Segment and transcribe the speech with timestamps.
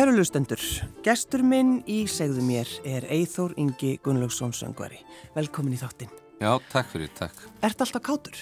[0.00, 0.62] Kæru lustendur,
[1.04, 4.96] gestur minn í segðu mér er Eithór Ingi Gunnlaugsson söngvari.
[5.34, 6.14] Velkomin í þáttinn.
[6.40, 7.42] Já, takk fyrir, takk.
[7.60, 8.38] Ert alltaf kátur?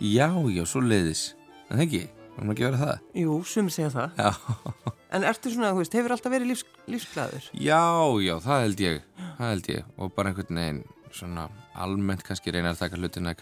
[0.00, 1.26] Já, já, svo leiðis.
[1.68, 2.06] En ekki,
[2.38, 3.02] varum ekki verið það?
[3.20, 4.22] Jú, sumir segja það.
[4.22, 4.94] Já.
[5.18, 7.50] En ertu svona, þú veist, hefur alltaf verið lífs, lífsglæður?
[7.66, 7.82] Já,
[8.24, 9.92] já, það held ég, það held ég.
[9.98, 10.80] Og bara einhvern veginn,
[11.20, 11.46] svona
[11.84, 13.36] almennt kannski reyna að taka hlutina,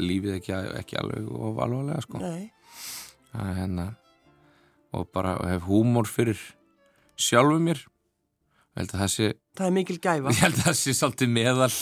[0.00, 2.24] lífið ekki, ekki alveg og alvarlega, sko.
[2.24, 2.48] Nei.
[3.34, 3.88] Það er hérna,
[4.96, 6.40] og bara hef húmór fyrir
[7.22, 7.82] sjálfu mér.
[8.72, 9.26] Það, sé,
[9.58, 10.32] það er mikil gæfa.
[10.32, 11.74] Ég held að það sé svolítið meðal.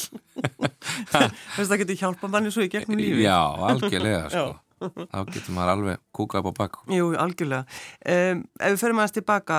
[1.60, 3.36] Það getur hjálpa manni svo í gegnum lífi já,
[3.68, 4.48] algjörlega sko.
[4.80, 7.78] þá getur maður alveg kúkað upp á bakk Jú, algjörlega.
[8.00, 9.58] Um, ef við förum aðeins tilbaka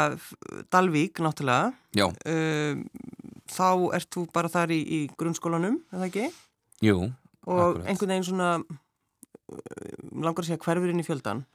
[0.74, 1.72] Dalvík, náttúrulega.
[2.26, 2.84] Um,
[3.52, 3.68] þá
[4.00, 6.28] ert þú bara þar í, í grunnskólanum, er það ekki?
[6.82, 6.98] Jú,
[7.46, 7.88] og akkurat.
[7.88, 8.52] einhvern veginn svona
[10.12, 11.46] langar að segja hverfurinn í fjöldan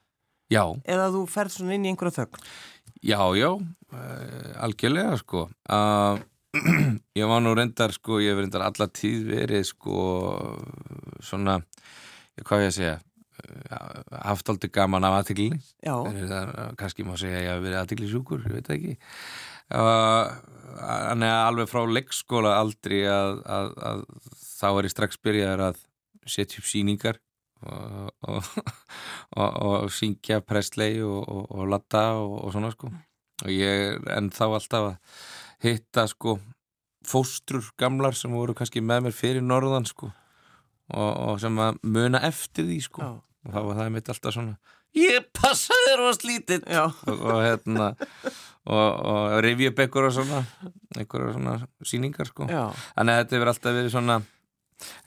[0.53, 0.63] Já.
[0.87, 2.47] Eða þú ferð svona inn í einhverja þögn?
[3.07, 5.47] Já, já, uh, algjörlega sko.
[5.69, 6.21] Uh,
[7.19, 10.05] ég var nú reyndar sko, ég hef reyndar alla tíð verið sko
[11.25, 11.59] svona,
[12.43, 12.95] hvað ég að segja,
[13.43, 13.99] uh,
[14.31, 15.61] haft aldrei gaman af aðtiklinni.
[15.85, 15.97] Já.
[16.79, 18.97] Kannski má segja að ég hef verið aðtiklisjúkur, ég veit ekki.
[19.67, 24.03] Þannig að alveg frá leggskóla aldrei að, að, að
[24.47, 25.81] þá er ég strax byrjaðar að
[26.27, 27.19] setja upp síningar
[27.63, 28.51] og, og,
[29.41, 32.93] og, og syngja Presley og Latta og svona sko.
[33.45, 35.25] Og ég er ennþá alltaf að
[35.65, 36.39] hitta sko
[37.07, 40.11] fóstrur gamlar sem voru kannski með mér fyrir norðan sko
[40.97, 43.03] og sem að muna eftir því sko.
[43.03, 43.13] Já.
[43.47, 47.89] og þá var það mitt alltaf svona ég passa þér og slítið og hérna
[48.67, 50.43] og upp einhverja svona
[50.97, 51.57] einhverja svona
[51.87, 52.47] síningar sko.
[52.51, 52.71] Já.
[52.95, 54.21] þannig að þetta hefur alltaf verið svona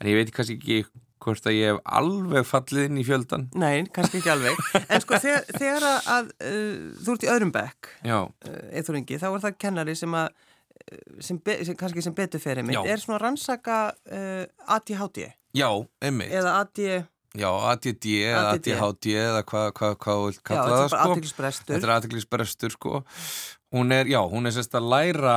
[0.00, 0.80] en ég veit kannski ekki
[1.24, 4.62] hvort að ég hef alveg fallið inn í fjöldan Nei, kannski ekki alveg.
[4.86, 8.24] En sko þegar, þegar að uh, þú ert í öðrum bekk uh,
[8.72, 12.66] eithúringi, þá er það kennari sem að uh, sem, be, sem kannski sem betur fyrir
[12.66, 14.44] mig er svona rannsaka uh,
[14.76, 15.26] ADHD
[15.56, 15.68] Já,
[16.02, 16.30] einmitt.
[16.30, 16.84] Eða AD
[17.38, 21.50] Já, ADD eða ADHD eða hvað hva, hva þú vilt kalla það sko.
[21.68, 23.02] Þetta er aðtiklisbrestur sko.
[23.70, 25.36] Hún er, já, hún er sérst að læra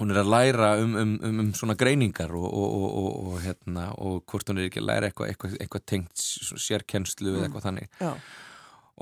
[0.00, 3.90] hún er að læra um, um, um, um svona greiningar og, og, og, og hérna,
[4.30, 6.24] hvort hún er ekki að læra eitthvað eitthva, eitthva tengt
[6.64, 7.48] sérkennslu eða mm.
[7.48, 7.90] eitthvað þannig.
[8.00, 8.12] Já.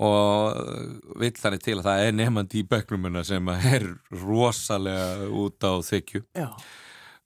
[0.09, 3.89] og vill þannig til að það er nefnandi í begnumuna sem er
[4.23, 6.25] rosalega út á þykju.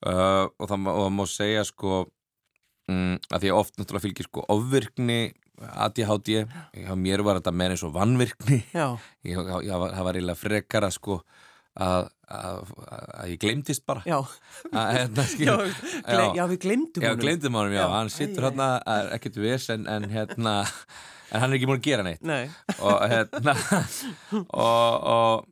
[0.03, 2.03] Uh, og það má segja sko
[2.91, 5.21] um, að því oft náttúrulega fylgir sko ofvirkni
[5.63, 6.43] ADHD,
[6.75, 11.21] hjá mér var þetta meira eins og vannvirkni ég, ég, það var eiginlega frekara sko
[11.81, 12.11] að,
[13.31, 14.03] ég glemtist bara.
[14.09, 14.19] Já.
[14.73, 17.23] Hérna, já, já, já, við glemtum honum.
[17.23, 18.69] glemtum honum, já, hann sittur hérna
[19.15, 20.59] ekkert við þess en, en hérna
[21.33, 22.25] en hann er ekki múin að gera neitt.
[22.29, 22.45] Nei.
[22.79, 23.57] og hérna
[24.43, 25.49] og, og,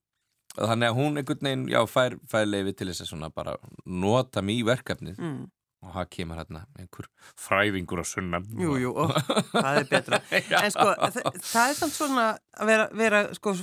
[0.60, 4.44] þannig að hún einhvern veginn, já, fær, fær leiði til þess að svona bara nota
[4.44, 5.40] mig í verkefnið mm
[5.80, 7.06] og það kemur hérna einhver
[7.40, 9.14] fræfingur á sunnan Jú, jú, og
[9.52, 10.20] það er betra.
[10.64, 12.26] En sko, það, það er samt svona
[12.60, 13.54] að vera, vera sko,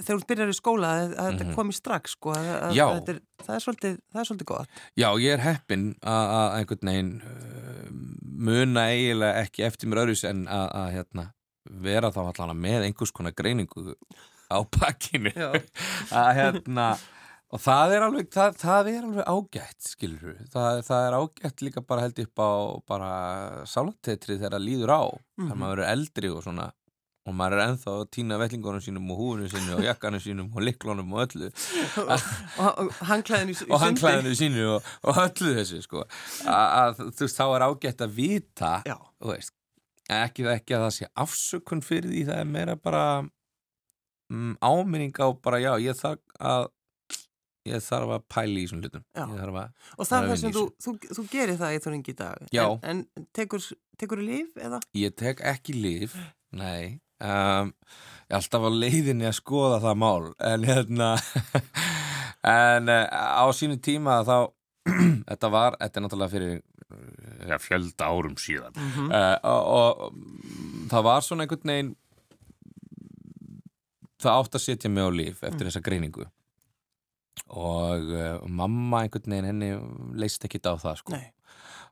[0.00, 1.30] þegar þú byrjar í skóla að, að mm -hmm.
[1.30, 1.54] þetta mhm.
[1.60, 4.82] komi strax sko, að, að er, það, er svolítið, það er svolítið gott.
[4.96, 7.88] Já, ég er heppin að einhvern veginn uh,
[8.50, 11.30] muna eiginlega ekki eftir mér öðruðs en að hérna,
[11.64, 13.94] vera þá allan með einhvers konar greiningu
[14.50, 15.32] á pakkinu
[16.22, 16.94] að hérna
[17.52, 20.46] Og það er alveg, það, það er alveg ágætt, skilur við.
[20.54, 22.52] Það, það er ágætt líka bara held upp á
[22.88, 23.10] bara
[23.70, 25.02] sálatetri þegar það líður á.
[25.04, 25.44] Mm -hmm.
[25.50, 26.72] Þegar maður verður eldri og svona
[27.24, 30.64] og maður er enþá að týna vellingunum sínum og húinu sínu og jakkanum sínum og
[30.66, 31.48] liklunum og öllu.
[32.60, 33.72] og, hangklæðinu sínu.
[33.72, 36.04] Og hangklæðinu sínu og, og öllu þessu, sko.
[36.44, 38.98] Að, þú veist, þá er ágætt að vita, Já.
[39.22, 39.54] þú veist,
[40.12, 43.04] ekki, ekki að það sé afsökun fyrir því, það er meira bara
[44.28, 46.68] um, áminning á bara, já, ég þarf að
[47.68, 51.24] ég þarf að pæli í svona hlutum og það er það sem þú, þú, þú
[51.32, 52.64] gerir það í þorringi dag Já.
[52.82, 54.80] en, en tekur þú líf eða?
[54.98, 56.16] Ég tek ekki líf,
[56.52, 57.72] nei um,
[58.28, 61.10] ég er alltaf á leiðinni að skoða það mál en hérna
[62.54, 63.08] en uh,
[63.40, 64.36] á sínu tíma þá
[65.30, 66.54] þetta var, þetta er náttúrulega fyrir
[67.48, 69.08] ja, fjölda árum síðan mm -hmm.
[69.10, 71.94] uh, og, og það var svona einhvern veginn
[74.20, 75.68] það átt að setja mig á líf eftir mm.
[75.68, 76.26] þessa greiningu
[77.50, 79.70] og uh, mamma einhvern veginn henni
[80.20, 81.22] leist ekki á það sko.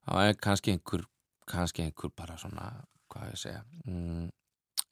[0.02, 1.06] Það er kannski einhver
[1.52, 2.68] kannski einhver bara svona
[3.12, 4.28] hvað ég segja mm,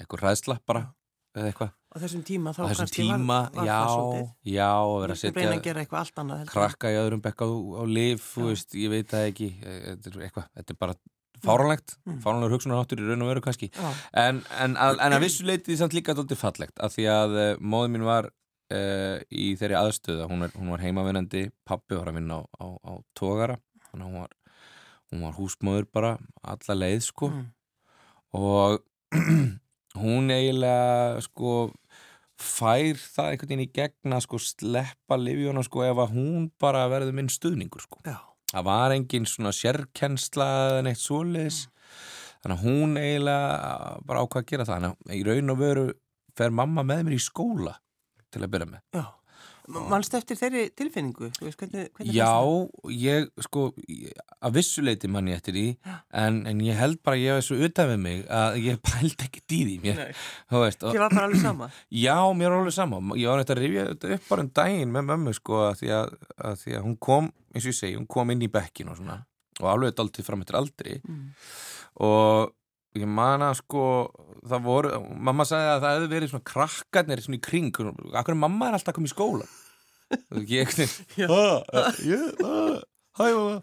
[0.00, 0.88] einhver ræðsla bara
[1.37, 1.70] eða eitthvað.
[1.91, 4.26] Á þessum tíma þá þessum kannski tíma, var, var já, það svolítið.
[4.55, 4.73] já,
[5.05, 9.49] vera að setja krakka í öðrum bekka á, á lif veist, ég veit það ekki
[9.62, 10.99] þetta er, eitthvað, þetta er bara
[11.41, 12.19] fáranlegt mm.
[12.25, 13.70] fáranlegur hugsunarháttur í raun og veru kannski.
[14.12, 17.37] En, en, en, en að vissu leiti því samt líka doldið fallegt af því að
[17.38, 18.31] uh, móðin mín var
[18.75, 22.67] uh, í þeirri aðstöða, hún, er, hún var heimavinnandi pappi var að vinna á, á,
[22.87, 23.58] á tógara
[23.93, 24.31] hún var,
[25.11, 26.12] hún var húsmóður bara
[26.43, 27.44] alla leið sko mm.
[28.38, 28.81] og
[30.02, 31.55] hún eiginlega sko
[32.40, 37.17] fær það einhvern veginn í gegna sko sleppa Livjóna sko ef að hún bara verður
[37.19, 38.17] minn stuðningur sko Já.
[38.52, 41.75] það var engin svona sérkennsla eða neitt svoleis mm.
[42.44, 45.87] þannig að hún eiginlega bara ákvað að gera það þannig að í raun og veru
[46.38, 47.76] fer mamma með mér í skóla
[48.31, 48.85] til að byrja með.
[48.99, 49.06] Já.
[49.71, 51.29] Mannst eftir þeirri tilfinningu?
[51.38, 52.32] Veist, hvernig, hvernig Já,
[52.91, 53.69] ég sko
[54.41, 55.65] að vissuleiti mann ég eftir því
[56.17, 59.25] en, en ég held bara að ég hef svo utan við mig að ég pælt
[59.27, 60.00] ekki dýði mér
[60.50, 61.71] veist, Þið var bara alveg sama?
[62.05, 63.03] Já, mér var alveg sama.
[63.21, 65.93] Ég var eitthvað að rifja þetta upp bara um daginn með mömmu sko að því
[66.00, 68.91] að, að, því að hún kom eins og ég segi, hún kom inn í bekkin
[68.91, 69.21] og svona
[69.61, 70.97] og alveg þetta alltaf fram eftir aldri.
[71.05, 71.29] Mm.
[72.06, 72.56] og
[72.98, 73.84] ég man að sko
[74.50, 74.92] það voru,
[75.28, 77.82] mamma sagði að það hefði verið svona krakkarnir svona í kring
[78.19, 79.50] akkur mamma er alltaf komið í skóla?
[80.50, 80.72] Ég
[83.20, 83.58] hæ mamma.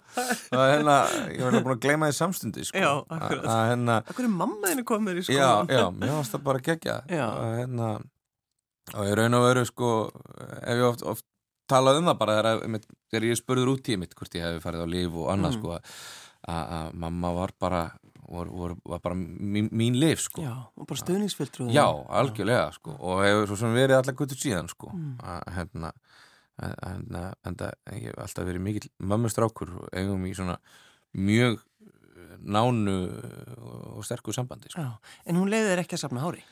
[0.52, 0.98] Það er hérna,
[1.34, 2.82] ég var búin að gleyma því samstundi sko.
[2.84, 6.64] Já, akkurat, hérna, akkur er mammaðinu komið í skóla já, já, mér varst það bara
[6.68, 7.90] gegja og hérna
[8.94, 9.90] og ég raun og veru sko
[10.62, 11.26] ef ég oft, oft
[11.68, 14.94] talað um það bara þegar, ég spurður út í mitt hvort ég hefði farið á
[14.94, 15.60] líf og annað mm.
[15.60, 15.80] sko
[16.48, 17.82] að mamma var bara
[18.28, 20.44] var, var, var bara mín, mín liv sko.
[20.44, 21.86] Já, og bara stöðningsfiltru Já,
[22.20, 25.14] algjörlega sko og hefur svo sem verið allar guttur síðan sko mm.
[25.24, 25.94] að hérna
[26.58, 27.08] en,
[27.48, 30.58] það hefur alltaf verið mikil mömmustrákur og eigum í svona
[31.18, 32.98] mjög eh, nánu
[33.96, 34.84] og sterkur sambandi sko.
[34.84, 36.44] Já, en hún leiði þér ekki að sapna hári?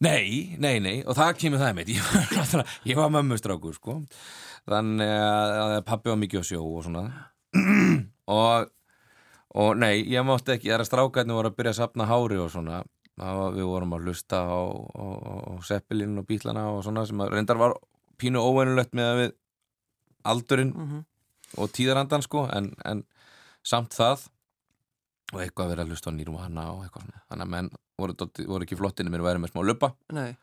[0.00, 2.10] Nei, nei, nei og það kemur það með ég
[2.96, 4.00] var, var mömmustrákur sko
[4.70, 7.08] þannig að pappi var mikið á sjó og svona
[8.40, 8.70] og
[9.54, 12.38] og nei, ég mátti ekki, það er að strákarnir voru að byrja að sapna hári
[12.38, 12.82] og svona
[13.20, 15.04] var, við vorum að hlusta á, á,
[15.50, 17.76] á Seppelin og Bílana og svona sem reyndar var
[18.20, 19.32] pínu óveinulegt með að við
[20.30, 21.04] aldurinn mm -hmm.
[21.62, 23.04] og tíðarandan sko en, en
[23.62, 24.28] samt það
[25.32, 28.14] og eitthvað að vera að hlusta á Nýrvana og eitthvað svona þannig að menn voru,
[28.46, 30.36] voru ekki flottinu mér að vera með smá lupa nei.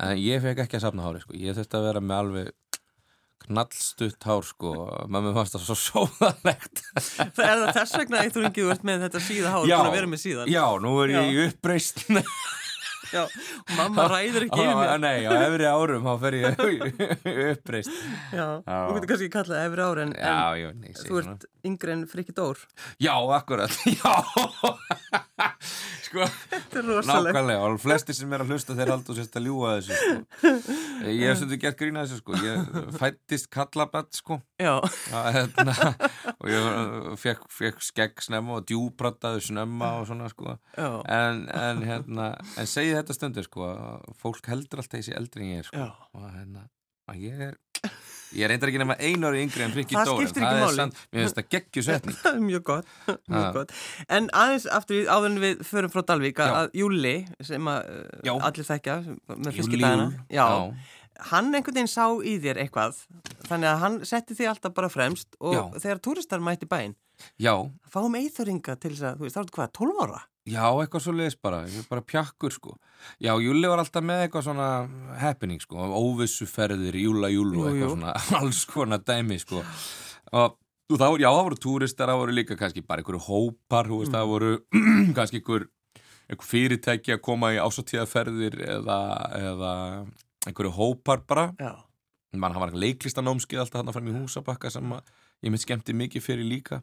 [0.00, 2.52] en ég fekk ekki að sapna hári sko, ég þurfti að vera með alveg
[3.48, 4.72] knallstutt hár sko.
[5.12, 6.82] Maður fannst það svo sóðanlegt
[7.36, 9.94] Það er það þess vegna eitt og ringið vart með þetta síða hár já, að
[9.98, 10.50] vera með síðan.
[10.52, 12.04] Já, nú er ég í uppreist
[13.12, 13.26] Já,
[13.76, 14.92] mamma ræður ekki yfir mér.
[15.04, 16.62] Nei, á efri árum þá fer ég
[17.52, 17.92] uppreist
[18.32, 22.06] Já, þú getur kannski kallað efri ár en, já, já, nei, þú ert yngre en
[22.08, 22.62] frikið dór.
[23.02, 23.76] Já, akkurat.
[24.00, 24.14] Já
[26.12, 26.26] sko,
[27.08, 30.52] Nákvæmlega, og flesti sem er að hlusta þeir haldur sérst að ljúa þessu sko.
[31.08, 32.36] Ég hef svolítið gert grína þessu sko.
[32.44, 34.38] Ég fættist kallabatt sko.
[34.60, 34.74] Já.
[35.12, 35.74] Hérna,
[36.38, 36.68] Og ég
[37.22, 40.56] fekk, fekk skegg snemma og djúbrataðu snemma og svona sko.
[40.78, 43.68] En, en hérna, en segi þetta stundir sko
[44.22, 45.82] Fólk heldur alltaf þessi eldri en ég er sko.
[45.82, 46.08] Já.
[46.18, 46.66] og hérna,
[47.10, 47.54] að ég er
[48.32, 50.08] Ég reyndar ekki nema einu ári yngri en Frikki Dóren.
[50.08, 50.84] Það skiptir ekki máli.
[51.12, 52.16] Mér finnst það geggjus setning.
[52.22, 52.94] Það er mjög gott,
[53.34, 53.74] mjög gott.
[54.08, 57.92] En aðeins aftur í áðurinn við förum frá Dalvík að, að Júli, sem að
[58.24, 58.32] Já.
[58.48, 58.96] allir þekkja
[59.36, 60.08] með fiskidagana.
[60.32, 60.46] Já.
[61.28, 63.02] Hann einhvern veginn sá í þér eitthvað,
[63.50, 65.62] þannig að hann setti því alltaf bara fremst og Já.
[65.84, 66.96] þegar túristar mætti bæinn,
[67.92, 70.22] fáum eithöringa til þess að, þú veist, þá er þetta hvað, 12 ára?
[70.42, 72.72] Já, eitthvað svo leiðis bara, bara pjakkur sko.
[73.22, 74.70] Já, Júli var alltaf með eitthvað svona
[75.20, 79.62] happening sko, óvissuferðir, júla, júlu eitthvað svona, alls konar dæmi sko.
[80.34, 84.10] Og þá, já, það voru túristar, það voru líka kannski bara einhverju hópar, þú veist,
[84.10, 84.18] mm.
[84.18, 84.50] það voru
[85.18, 85.68] kannski einhver,
[86.26, 89.00] einhver fyrirtæki að koma í ásáttíðaferðir eða,
[89.38, 89.72] eða
[90.50, 91.52] einhverju hópar bara.
[91.62, 91.76] Já.
[92.34, 94.90] Man, eitthvað leiklistanómskið alltaf hann fram í húsabakka sem
[95.44, 96.80] ég mitt skemmti mikið fyrir líka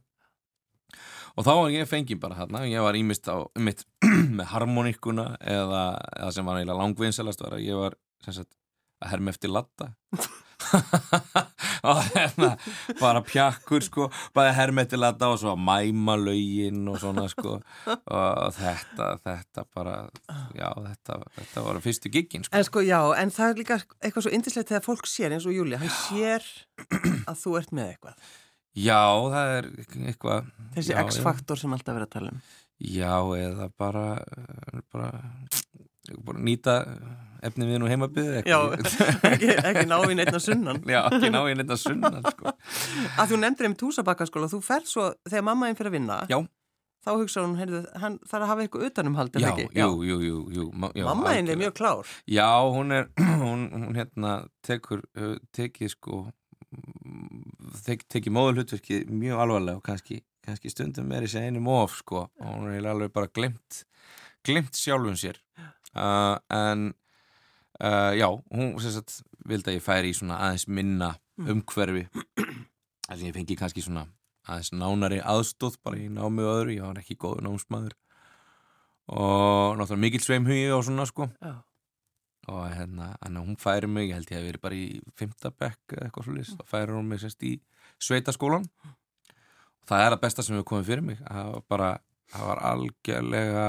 [1.35, 3.85] og þá var ég fengið bara hérna ég var ímist á mitt
[4.37, 5.83] með harmoníkuna eða,
[6.17, 8.51] eða sem var eiginlega langvinnselast var að ég var sagt,
[9.03, 9.93] að herma eftir latta
[11.89, 12.49] og hérna
[12.99, 14.67] bara pjakkur sko bara
[14.97, 17.59] latta og svo að mæma laugin og svona sko.
[17.87, 19.95] Og þetta, þetta bara
[20.55, 22.55] já, þetta, þetta var fyrstu giggin sko.
[22.55, 25.55] En sko já, en það er líka eitthvað svo indislegt þegar fólk sér eins og
[25.55, 26.45] Júlia, hann sér
[27.29, 28.29] að þú ert með eitthvað
[28.77, 29.01] Já,
[29.33, 29.69] það er
[30.09, 32.43] eitthvað Þessi X-faktor sem alltaf verið að tala um.
[32.79, 34.05] Já, eða bara,
[34.93, 35.09] bara,
[36.23, 36.75] bara nýta
[37.43, 38.59] efnið við nú heimabið Já,
[39.27, 40.79] ekki, ekki ná í neittna sunnan.
[40.95, 42.53] Já, ekki ná í neittna sunnan sko.
[43.19, 46.39] Að þú nefndir um túsabakkaskóla þú ferð svo, þegar mamma einn fyrir að vinna Já.
[46.99, 50.65] Þá hugsa hún, heyrðu, hann þarf að hafa eitthvað utanumhald Já, jú, jú, jú, jú
[50.91, 52.09] já, Mamma einn er mjög klár.
[52.27, 53.07] Já, hún er,
[53.43, 54.33] hún, hún hérna
[54.67, 55.05] tekur,
[55.55, 56.25] tekið sko
[57.85, 62.27] tek, tekið móðulhutverki mjög alvarlega og kannski, kannski stundum er þessi einu móf sko.
[62.41, 63.83] Og hún er alveg bara glemt
[64.45, 65.39] glemt sjálfum sér.
[65.95, 66.93] Uh, en
[67.83, 71.49] uh, já, hún sagt, vildi að ég færi í svona aðeins minna mm.
[71.55, 72.05] umhverfi.
[73.09, 74.05] Þess að ég fengi kannski svona
[74.49, 77.97] aðeins nánari aðstóð bara í námi og öðru, ég var ekki góð námsmaður.
[79.09, 81.31] Og náttúrulega mikill sveimhugi og svona sko.
[81.41, 81.57] Já.
[82.49, 84.87] Og hérna, hún færi mig, ég held ég að veri bara í
[85.19, 86.61] fymtabekk eða eitthvað svolítið, mm.
[86.61, 87.53] þá færi hún mig sérst í
[87.99, 91.21] sveitaskólan og það er að besta sem hefur komið fyrir mig.
[91.23, 91.89] Það var bara,
[92.33, 93.67] það var algjörlega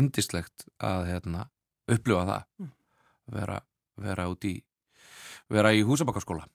[0.00, 1.46] indislegt að hérna,
[1.90, 2.50] upplifa það.
[2.60, 2.74] Mm.
[3.30, 3.60] vera,
[4.00, 4.56] vera út í
[5.50, 6.46] vera í húsabakarskóla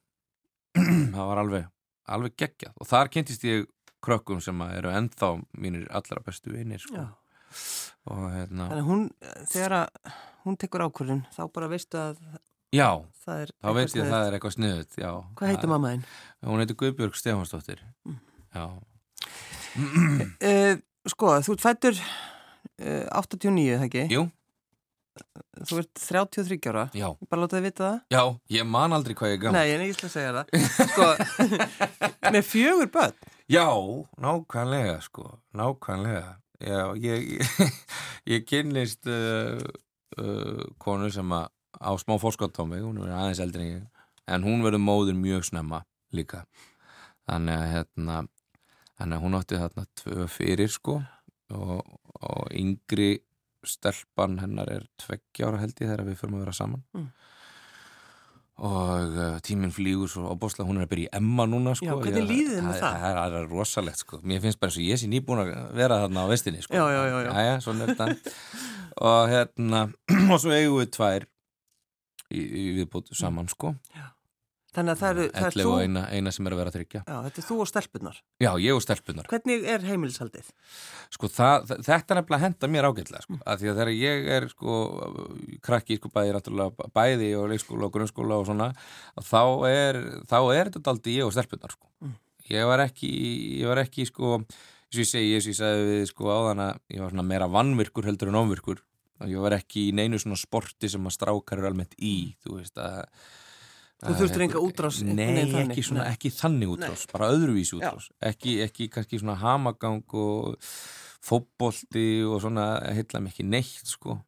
[1.15, 1.67] það var alveg,
[2.12, 2.74] alveg geggjað.
[2.79, 3.67] Og þar kynntist ég
[4.03, 7.05] krökkum sem eru ennþá mínir allra bestu vinir sko.
[8.12, 8.70] Og hérna.
[8.72, 9.06] Þannig hún,
[9.52, 10.12] þegar að
[10.46, 12.20] hún tekur ákvörðun, þá bara veistu að
[12.76, 12.90] Já,
[13.24, 16.02] þá veit ég að það er eitthvað sniðut Hvað heitir mammaðinn?
[16.44, 18.18] Hún heitir Guðbjörg Stefansdóttir mm.
[18.56, 18.66] Já.
[19.76, 20.74] Uh,
[21.12, 24.06] Sko, þú fættur uh, 89, það ekki?
[24.12, 24.26] Jú.
[25.66, 26.86] Þú ert 33 ára.
[26.98, 27.08] Já.
[27.30, 28.00] Bara láta þið vita það?
[28.12, 28.24] Já,
[28.58, 30.48] ég man aldrei hvað ég gaman Nei, ég er ekki að segja það.
[30.90, 31.08] Sko,
[32.36, 33.30] með fjögur börn?
[33.52, 33.68] Já,
[34.26, 37.74] nákvæmlega sko Nákvæmlega Já, ég, ég,
[38.38, 39.60] ég kynnist uh,
[40.22, 43.84] uh, konu sem að á smá fórskott á mig, hún er aðeins eldri en
[44.32, 45.84] en hún verður móður mjög snemma
[46.16, 46.46] líka
[47.28, 51.00] þannig að hérna hún átti þarna tvö fyrir sko
[51.54, 51.82] og,
[52.22, 53.12] og yngri
[53.66, 57.08] stelpan hennar er tveggjára held ég þegar við förum að vera saman mm.
[58.56, 61.90] Og uh, tíminn flýgur svo óbúslega, hún er að byrja í Emma núna sko.
[61.90, 63.02] Já, hvernig líðið með það?
[63.04, 66.24] Það er rosalegt sko, mér finnst bara eins og ég sé nýbúin að vera þarna
[66.24, 67.32] á vestinni sko Já, já, já, já.
[67.42, 68.08] Æja, svona er þetta
[69.12, 69.82] og hérna,
[70.32, 71.28] og svo eigum við tvær
[72.32, 74.08] í, í viðbútu saman sko Já.
[74.75, 77.01] Þannig að það eru það er þú eina, eina sem er að vera að tryggja
[77.05, 80.50] Já, þetta er þú og stelpunar Já, ég og stelpunar Hvernig er heimilishaldið?
[81.15, 83.46] Sko, það, þetta er nefnilega að henda mér ágætlega sko, mm.
[83.46, 84.79] því að þegar ég er sko
[85.65, 88.70] krakki, sko, bæði náttúrulega bæði og leikskóla og grunnskóla og svona
[89.24, 89.41] þá
[89.72, 92.15] er, þá er þetta aldrei ég og stelpunar sko mm.
[92.46, 93.08] Ég var ekki,
[93.62, 96.65] ég var ekki sko, eins og ég segi, eins og ég sagði við sko áðan
[96.67, 98.84] að ég var svona meira vannvirkur heldur en ofvirkur
[99.24, 102.77] ég var ekki í neinu svona sporti sem að strákar eru almennt í þú veist
[102.82, 103.05] að
[104.04, 108.10] Þú þurftur enga útrás Nei, ekki, svona, ekki þannig útrás, bara öðruvísi útrás.
[108.28, 110.58] Ekki, ekki kannski svona hamagang og
[111.25, 114.20] fóbolti og svona heitla mikið neitt sko.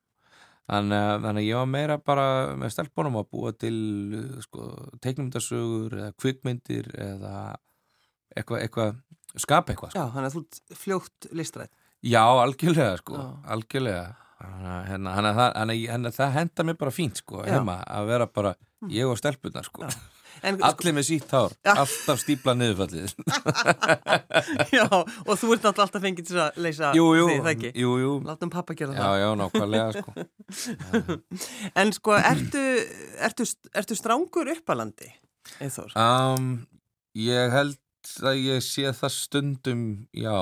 [0.67, 2.27] Þannig, þannig að ég var meira bara
[2.59, 3.77] með stelpunum að búa til
[4.43, 4.69] sko,
[5.03, 7.35] teiknumdarsögur eða kvikmyndir eða
[8.35, 8.87] eitthvað eitthva,
[9.35, 9.99] skapa eitthvað sko.
[9.99, 13.27] Já, þannig að þú fljótt listrætt Já, algjörlega sko, Já.
[13.55, 14.07] algjörlega.
[14.37, 18.51] Hérna, hann að það, henda mér bara fínt sko, heima, að vera bara.
[18.93, 19.87] Ég og stelpunar sko.
[20.45, 21.73] en, allir sko, með sítt hár, ja.
[21.81, 23.15] alltaf stípla niðurfallið
[24.77, 27.71] Já, og þú ert alltaf fengið til að leysa jú, jú, því, það ekki?
[27.81, 30.09] Jú, jú Látum pappa gera já, það Já, já, nákvæmlega sko.
[31.81, 32.63] En sko, ertu,
[33.29, 33.49] ertu,
[33.81, 35.11] ertu strángur uppalandi?
[35.95, 36.49] Um,
[37.17, 37.77] ég held
[38.27, 40.37] að ég sé það stundum já,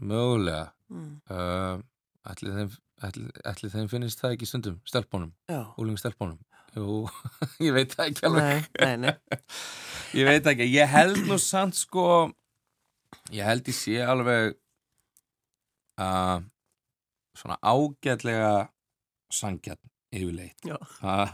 [0.00, 1.10] mögulega mm.
[1.34, 1.82] uh,
[2.30, 5.30] Allir þeim Ætli þeim finnist það ekki stundum, stelpunum,
[5.80, 6.36] úling stelpunum.
[6.76, 7.04] Jú,
[7.66, 8.66] ég veit það ekki alveg.
[8.78, 9.40] Nei, nei, nei.
[10.20, 12.04] ég veit ekki, ég held nú samt sko,
[13.34, 14.54] ég held ég sé alveg
[16.00, 16.44] að uh,
[17.40, 18.52] svona ágætlega
[19.32, 19.82] sangjarn
[20.14, 20.68] yfirleitt.
[21.02, 21.32] Uh,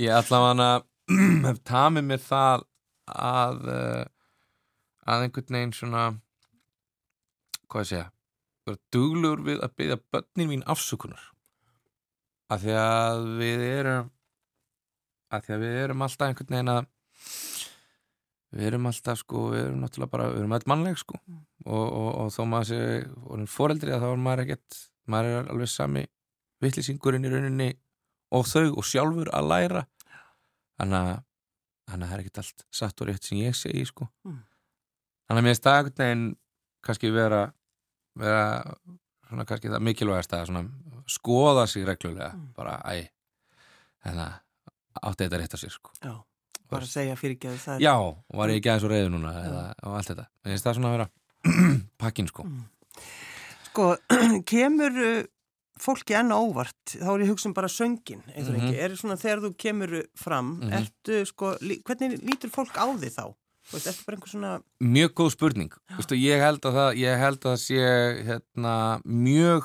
[0.00, 0.68] ég hana,
[1.48, 2.66] hef tamið mér það
[3.12, 4.04] að, uh,
[5.06, 6.04] að einhvern veginn svona,
[7.66, 8.10] hvað ég segja,
[8.66, 11.32] vera duglur við að byggja börnin mín afsökunar
[12.52, 14.12] af því að við erum
[15.36, 16.88] af því að við erum alltaf einhvern veginn að
[18.56, 21.40] við erum alltaf sko, við erum náttúrulega bara við erum alltaf mannleg sko mm.
[21.66, 24.80] og, og, og þó maður sé fóreldri að þá er maður ekkert
[25.12, 26.04] maður er alveg sami
[26.64, 27.70] vittlýsingurinn í rauninni
[28.34, 29.84] og þau og sjálfur að læra
[30.80, 31.16] þannig að
[31.86, 34.40] það er ekkert allt satt og rétt sem ég segi sko mm.
[35.26, 36.24] þannig að mér er staðagundin
[36.86, 37.42] kannski vera
[38.16, 38.46] vera
[39.26, 40.56] svona kannski það mikilvægast að
[41.10, 42.48] skoða sig reglulega mm.
[42.56, 43.06] bara æ
[44.06, 44.26] hérna,
[45.02, 45.94] átti þetta rétt að sér sko.
[46.02, 46.14] Já,
[46.70, 47.94] bara að segja fyrirgeðu það Já,
[48.40, 50.90] var ég ekki aðeins og reyðu núna eða, og allt þetta, en það er svona
[50.90, 51.08] að vera
[52.02, 52.60] pakkin sko mm.
[53.70, 53.88] Sko,
[54.52, 55.16] kemur uh,
[55.80, 58.68] fólki enna óvart, þá er ég hugsun um bara söngin, eitthvað mm -hmm.
[58.70, 60.78] ekki, er svona þegar þú kemur fram, -hmm.
[60.80, 63.26] ertu sko hvernig lítur fólk á því þá?
[63.66, 64.60] Veist, svona...
[64.78, 67.82] Mjög góð spurning Vistu, ég, held það, ég held að það sé
[68.28, 69.64] hérna, mjög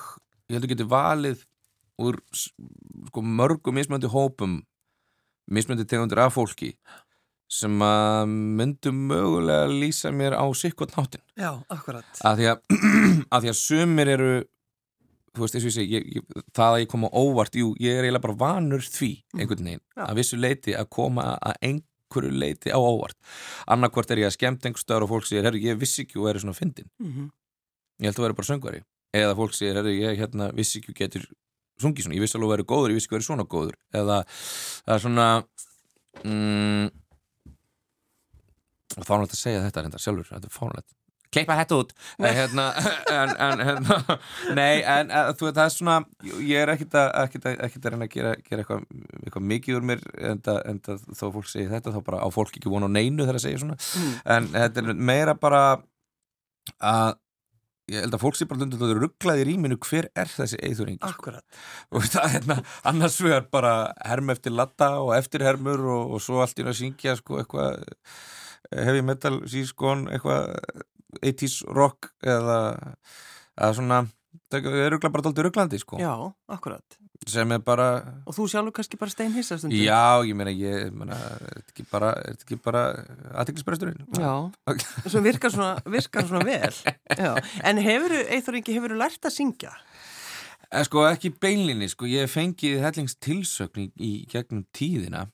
[0.50, 1.44] ég held að geti valið
[2.02, 4.64] úr sko, mörgum mismöndi hópum
[5.52, 6.74] mismöndi tegundir af fólki
[7.52, 12.62] sem að myndu mögulega lýsa mér á sikkot náttin Já, akkurat að því að,
[13.36, 14.34] að því að sumir eru
[15.32, 16.24] þú veist, og ég segi
[16.56, 19.40] það að ég koma óvart, jú, ég er eiginlega bara vanur því, mm.
[19.40, 20.04] einhvern veginn, mm.
[20.08, 23.20] að vissu leiti að koma að einhverju leiti á óvart
[23.72, 26.32] annarkvort er ég að skemmt einhver stöður og fólk segir, herru, ég vissi ekki og
[26.32, 27.30] er svona fyndin mm -hmm.
[28.04, 28.84] ég held að vera bara söngvari
[29.16, 31.28] eða fólk segir, herru, ég hérna vissi ekki og getur
[31.84, 34.18] sungið svona, ég vissi alveg að vera góður ég vissi að vera svona góður eða
[34.32, 35.28] það er svona
[36.24, 36.88] mm,
[38.98, 40.92] náttúrulega að segja þetta reyndar sjálfur, þetta er fánulegt
[41.32, 41.94] kleipa hættu út.
[42.20, 42.66] Hérna,
[43.12, 44.18] en, en, hérna,
[44.60, 45.98] nei, en þú veit, það er svona
[46.44, 48.84] ég er ekkit að, að reyna að gera, gera eitthvað,
[49.22, 52.72] eitthvað mikið úr mér en það þó fólk segir þetta þá bara á fólk ekki
[52.72, 53.80] vonu á neinu þegar það segir svona.
[53.80, 54.14] Mm.
[54.36, 55.64] en þetta er meira bara
[56.78, 57.16] að
[57.90, 60.30] ég held að fólk sé bara lundur að það eru rugglaði í rýminu hver er
[60.32, 61.34] þessi eithurring sko.
[61.92, 62.58] og það er hérna
[62.92, 63.74] annars vegar bara
[64.06, 67.84] herm eftir latta og eftirhermur og, og svo allt í hún að syngja sko eitthvað
[68.72, 70.54] heavy metal, sískon, eitthvað
[71.20, 72.60] 80's rock eða,
[73.58, 74.02] eða svona
[74.52, 76.00] það er ruggla bara doldið rugglandi sko.
[76.00, 76.14] Já,
[76.52, 77.88] akkurat sem er bara
[78.26, 79.78] Og þú sjálfur kannski bara steinhissa stundum?
[79.78, 82.14] Já, ég meina, ég meina, er þetta ekki bara
[82.66, 82.82] bara
[83.42, 84.34] aðtiklisbresturinn Já,
[85.06, 86.74] sem virkar svona virkar svona vel.
[87.18, 87.36] Já.
[87.68, 89.76] En hefur, ekki, hefur þú lært að syngja?
[90.72, 95.26] En sko, ekki beinlinni, sko ég fengið hellingstilsökning í gegnum tíðina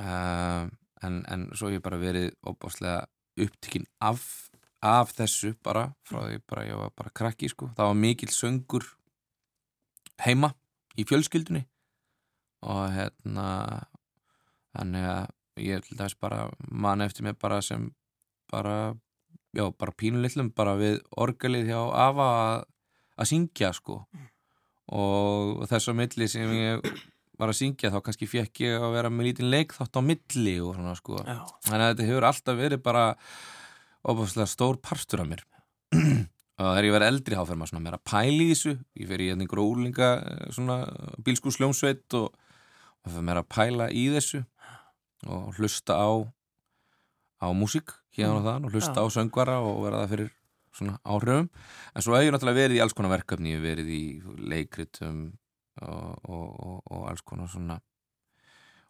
[0.00, 0.66] uh,
[1.04, 3.04] en, en svo ég bara verið óbáslega
[3.38, 4.24] upptikinn af,
[4.82, 7.70] af þessu bara frá því bara ég var bara krakki sko.
[7.76, 8.88] Það var mikil söngur
[10.24, 10.50] heima
[10.98, 11.64] í fjölskyldunni.
[12.68, 13.48] Og hérna
[14.74, 17.90] þannig að ég held að bara man eftir mig bara sem
[18.50, 18.94] bara,
[19.56, 22.64] já, bara pínulillum bara við orgelið hjá Ava að,
[23.18, 24.00] að syngja sko.
[24.88, 26.86] Og þess að milli sem ég
[27.38, 30.56] var að syngja þá kannski fekk ég að vera með lítinn leik þátt á milli
[30.64, 31.20] og svona sko.
[31.22, 31.38] Já.
[31.68, 33.04] þannig að þetta hefur alltaf verið bara
[34.08, 35.44] óbúslega stór parstur af mér
[36.58, 39.22] og þegar ég verið eldri þá fer maður svona meira pæli í þessu ég fer
[39.22, 40.08] í einhverju úrlinga
[40.54, 40.78] svona
[41.26, 42.32] bílskúsljómsveit og
[43.04, 44.42] það fer meira að pæla í þessu
[45.28, 46.10] og hlusta á
[47.38, 48.48] á músík hérna og mm.
[48.48, 49.06] þann og hlusta Já.
[49.06, 50.32] á söngvara og vera það fyrir
[50.74, 53.92] svona áhrifum en svo hefur ég náttúrulega verið í alls konar verkefni ég hef verið
[53.94, 54.02] í
[54.50, 55.20] leikritum
[55.78, 57.78] og, og, og alls konar svona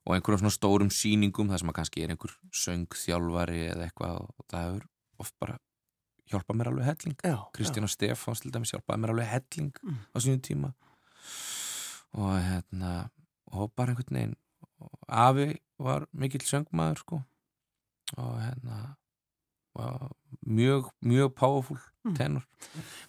[0.08, 4.46] og einhverjum svona stórum síningum það sem að kannski er einhver söngþjálfari eða eitthvað og
[4.48, 4.86] það hefur
[5.20, 5.58] oft bara
[6.32, 7.16] hjálpað mér alveg helling.
[7.56, 9.98] Kristján og Stefáns til dæmis hjálpaði mér alveg helling mm.
[10.12, 10.72] á sínum tíma.
[12.18, 12.92] Og hérna
[13.52, 14.36] og bara einhvern veginn
[15.08, 17.20] Afi var mikill söngmaður sko.
[18.16, 18.96] Og hérna
[19.74, 20.10] var
[20.46, 22.14] mjög, mjög powerful mm.
[22.18, 22.46] tenor.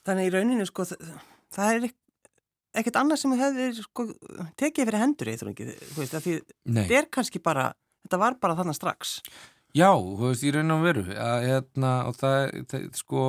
[0.05, 1.91] Þannig í rauninu sko það er
[2.79, 4.07] ekkert annað sem hefur sko,
[4.59, 7.71] tekið fyrir hendur í Íþróngi því þetta er kannski bara
[8.05, 9.15] þetta var bara þannig strax
[9.77, 12.37] Já, þú veist, ég raun og veru að, hérna, og það,
[12.71, 13.25] það, sko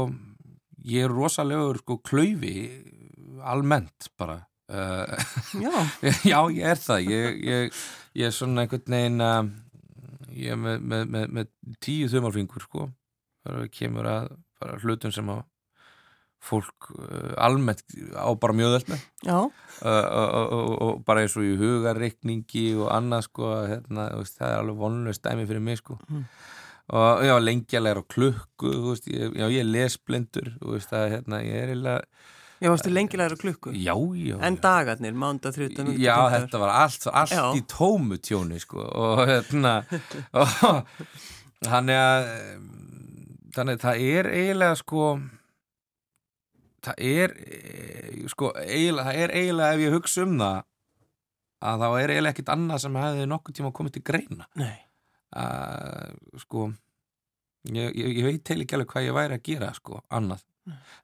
[0.88, 2.54] ég er rosalegur sko klöyfi
[3.44, 4.38] almennt bara.
[4.70, 5.04] Uh,
[5.60, 5.74] já.
[6.32, 7.10] já, ég er það.
[7.10, 7.82] Ég, ég,
[8.16, 9.42] ég er svona einhvern veginn uh,
[10.36, 12.88] ég er með, með, með, með tíu þumarfingur sko.
[13.44, 14.32] Það kemur að
[14.84, 15.44] hlutum sem að
[16.40, 17.84] fólk uh, almennt
[18.16, 19.50] á bara mjög öll með uh,
[19.84, 25.18] og bara eins og í hugarreikningi og annað sko hérna, veist, það er alveg vonuleg
[25.18, 26.26] stæmi fyrir mig sko mm.
[26.96, 31.60] og já, lengjalega á klukku veist, ég, já, ég er lesblindur veist, það, hérna, ég
[31.60, 32.04] er eiginlega
[32.60, 33.70] Já, varstu lengilegar á klukku?
[33.72, 34.34] Já, já.
[34.44, 35.94] En dagarnir, mánda, þrjutan?
[35.96, 39.78] Já, þetta var allt, allt í tómu tjóni, sko, og hérna,
[40.36, 40.58] og
[41.64, 42.28] þannig að,
[43.56, 45.06] þannig að það er eiginlega, sko,
[46.86, 50.60] það er eh, sko, eiginlega, það er eiginlega ef ég hugsa um það
[51.70, 54.46] að þá er eiginlega ekkit annað sem hefði nokkur tíma komið til greina.
[55.30, 56.70] Uh, sko
[57.68, 60.46] ég, ég, ég veit heil ekki alveg hvað ég væri að gera sko, annað.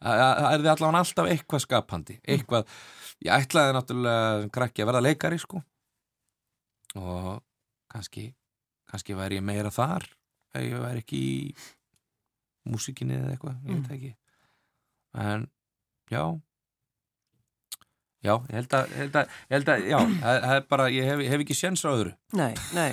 [0.00, 2.16] Það er því allavega alltaf eitthvað skapandi?
[2.20, 2.26] Mm.
[2.34, 2.74] eitthvað,
[3.26, 5.62] ég ætlaði náttúrulega krakki að verða leikari sko.
[7.00, 7.32] Og
[7.92, 8.28] kannski
[8.86, 10.06] kannski væri ég meira þar
[10.56, 11.40] ef ég væri ekki í
[12.70, 13.96] músikinni eða eitthvað, ég veit mm.
[13.96, 14.12] ekki.
[15.26, 15.46] En
[16.12, 16.24] já
[18.26, 21.42] Já, ég held að, held að, held að já, það er bara, ég hef, hef
[21.44, 22.12] ekki séns á öðru.
[22.34, 22.88] Nei, nei,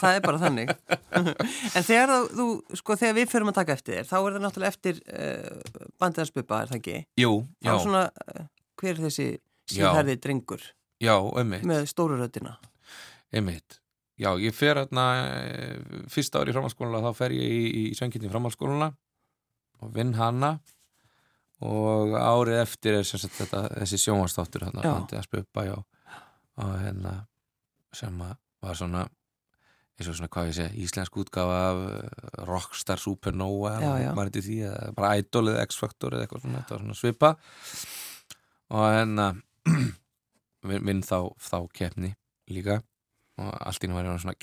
[0.00, 0.72] það er bara þannig.
[1.20, 2.46] en þegar þú,
[2.80, 6.62] sko, þegar við förum að taka eftir þér, þá er það náttúrulega eftir uh, bandiðarspupa,
[6.64, 6.96] er það ekki?
[7.22, 7.30] Jú,
[7.62, 7.72] já.
[7.84, 8.48] Svona, uh,
[8.80, 9.28] hver er þessi
[9.70, 10.66] síðherði drengur?
[11.04, 11.68] Já, einmitt.
[11.70, 12.56] Með stóruröðina?
[13.30, 13.78] Einmitt.
[14.20, 15.04] Já, ég fer hérna,
[15.46, 18.90] eh, fyrsta ári í framhaldsskóluna, þá fer ég í, í söngkynni framhaldsskóluna
[19.80, 20.58] og vinn hana
[21.66, 24.00] og árið eftir er sagt, þetta, þessi
[26.60, 27.16] og hérna
[27.96, 29.06] sem var svona
[30.00, 33.74] eins og svona hvað ég segja, íslensk útgafa af eh, Rockstar Supernova
[34.16, 34.58] maður eitthvað því,
[34.96, 37.32] bara Idol eða X-Factor eða eitthvað svona, var svona svipa.
[38.70, 39.26] Og hérna
[40.70, 42.14] vinn vin þá, þá keppni
[42.48, 42.80] líka.
[43.40, 44.38] Og allt í náttúrulega svona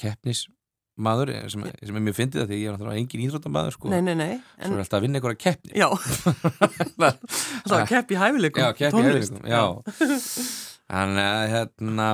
[0.97, 3.89] keppnismadur sem, sem er mjög fyndið því ég er náttúrulega engin íþróttamadur sko.
[3.89, 4.65] Nei, nei, nei en...
[4.65, 5.73] Svo er alltaf að vinna einhverja keppni.
[5.77, 5.89] Já,
[7.67, 9.63] það var kepp í hæfileikum Já, kepp í hæfileikum, já.
[10.87, 12.09] Þannig að hérna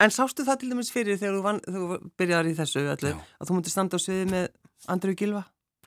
[0.00, 3.50] En sástu það til dæmis fyrir þegar þú, van, þú byrjar í þessu öllu, að
[3.50, 4.46] þú mútti standa á sviði með
[4.88, 5.42] Andrið Gilva,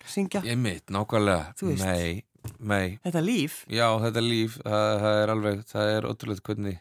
[0.05, 0.43] syngja?
[0.45, 2.21] Ég mitt, nákvæmlega, nei,
[2.59, 2.99] nei.
[3.01, 3.63] Þetta líf.
[3.73, 6.77] Já, þetta líf, það, það er alveg, það er ótrúlega hvernig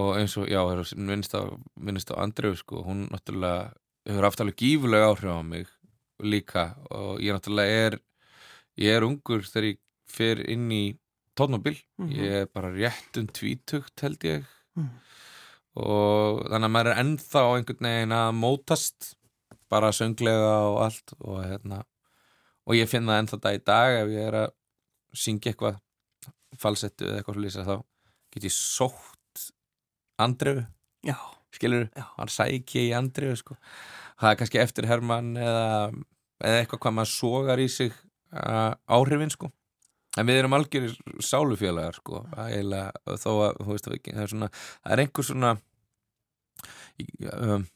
[0.00, 0.58] og eins og, já,
[0.98, 3.70] minnst á, á Andrið, sko, hún náttúrulega
[4.08, 5.68] hefur haft alveg gífulega áhrif á mig
[6.20, 8.00] líka og ég náttúrulega er
[8.80, 10.84] ég er ungur þegar ég fer inn í
[11.38, 12.16] tónmobil, mm -hmm.
[12.16, 14.44] ég er bara rétt um tvítugt held ég.
[14.76, 14.90] Mm.
[15.74, 19.14] og þannig að maður er ennþá einhvern veginn að mótast
[19.70, 21.84] bara sönglega og allt og hérna.
[22.66, 24.50] Og ég finna ennþá það í dag ef ég er að
[25.14, 25.78] syngja eitthvað
[26.58, 27.76] falsettu eða eitthvað slúðis þá
[28.30, 29.52] get ég sótt
[30.18, 30.66] andröfu
[31.54, 32.04] skilur, Já.
[32.16, 33.56] hann sækja í andröfu sko.
[34.20, 35.70] það er kannski eftir Herman eða,
[36.44, 37.94] eða eitthvað hvað maður sogar í sig
[38.34, 39.50] uh, áhrifin sko
[40.18, 40.90] en við erum algjör
[41.22, 42.90] sálufélagar sko Ægilega,
[43.22, 44.50] þó að veist, það, er svona,
[44.82, 45.52] það er einhver svona
[47.30, 47.66] um,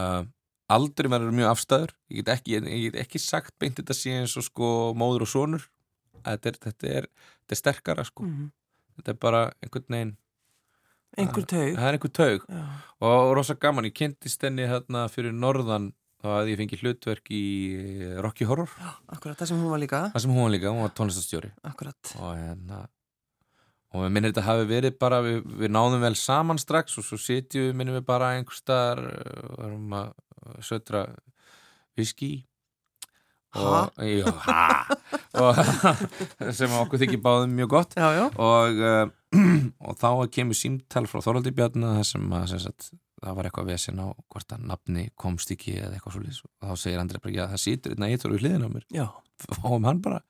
[0.00, 0.22] uh,
[0.70, 3.96] aldrei verður mjög afstæður ég get ekki, ég get ekki sagt beint þetta
[4.40, 5.68] og sko móður og sonur
[6.24, 7.08] þetta er, þetta er,
[7.42, 8.50] þetta er sterkara sko mm -hmm.
[8.98, 10.16] þetta er bara einhvern veginn
[11.18, 11.72] einhver taug.
[11.76, 12.44] það er einhver taug.
[12.46, 12.62] Já.
[13.08, 17.44] og rosa gaman, ég kynntist henni hérna fyrir norðan þá að ég fengi hlutverk í
[18.20, 18.70] Rocky Horror.
[18.76, 20.02] Já, akkurat, það sem hún var líka.
[20.14, 22.16] Það sem hún var líka, hún var tónlistastjóri akkurat.
[22.20, 22.84] Og hérna
[23.90, 27.18] og við minnum þetta hafi verið bara við, við náðum vel saman strax og svo
[27.18, 30.12] sitjum við minnum við bara einhver staðar og varum að
[30.62, 31.02] södra
[31.98, 32.30] viski
[33.58, 34.30] og, já,
[35.42, 35.58] og
[36.58, 37.96] sem okkur þykir báðum mjög gott.
[37.98, 38.26] Já, já.
[38.30, 39.10] Og, uh,
[39.86, 42.88] og þá kemur símtæl frá Þorvaldi Bjarni það sem að sagt,
[43.20, 46.82] það var eitthvað vesin á hvort að nafni komst ekki eða eitthvað svolítið og þá
[46.82, 48.88] segir Andrei bara já það sýtur einna eitt orðu hliðin á mér.
[49.60, 50.20] Fáum hann bara.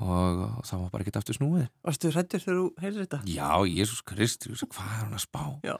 [0.00, 1.68] Og, og það var bara ekkert aftur snúið.
[1.84, 3.20] Varstu hrættir þegar þú heyrðir þetta?
[3.28, 5.42] Já, Jésús Kristi, hvað er hann að spá?
[5.66, 5.74] Já.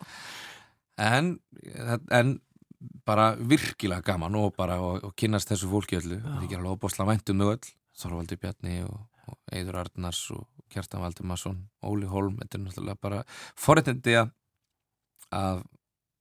[1.00, 1.34] En,
[2.12, 2.32] en
[3.08, 6.20] bara virkilega gaman og bara og, og kynast þessu fólki öllu.
[6.24, 7.70] Það er alveg óbúslega væntum þau öll.
[8.00, 13.24] Þorvaldi Bjarni og, og Eidur Arnars og Kjartan Valdimarsson, Óli Holm þetta er náttúrulega bara
[13.58, 15.66] forrættindi að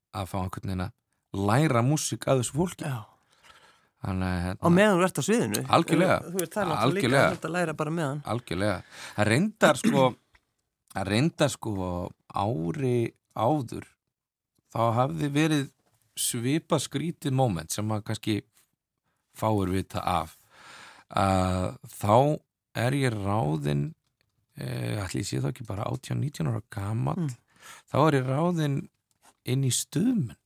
[0.10, 2.90] að fá einhvern veginn að læra músík að þessu fólki.
[4.00, 5.62] Þannig, hérna, og meðan þú ert á sviðinu.
[5.76, 8.78] Algjörlega, þú ert það náttúrulega líka að algjörlega,
[9.18, 10.06] það reyndar sko
[10.94, 11.90] það reyndar sko
[12.34, 12.98] ári
[13.38, 13.88] áður
[14.74, 15.68] þá hafði verið
[16.20, 18.40] svipa skrítið moment sem maður kannski
[19.38, 20.36] fáur vita af.
[21.10, 22.40] Uh, þá
[22.78, 23.90] er ég ráðinn
[24.60, 27.34] uh, allir sé þá ekki bara 18-19 ára gaman mm.
[27.92, 28.78] þá er ég ráðinn
[29.50, 30.38] inn í stuðmun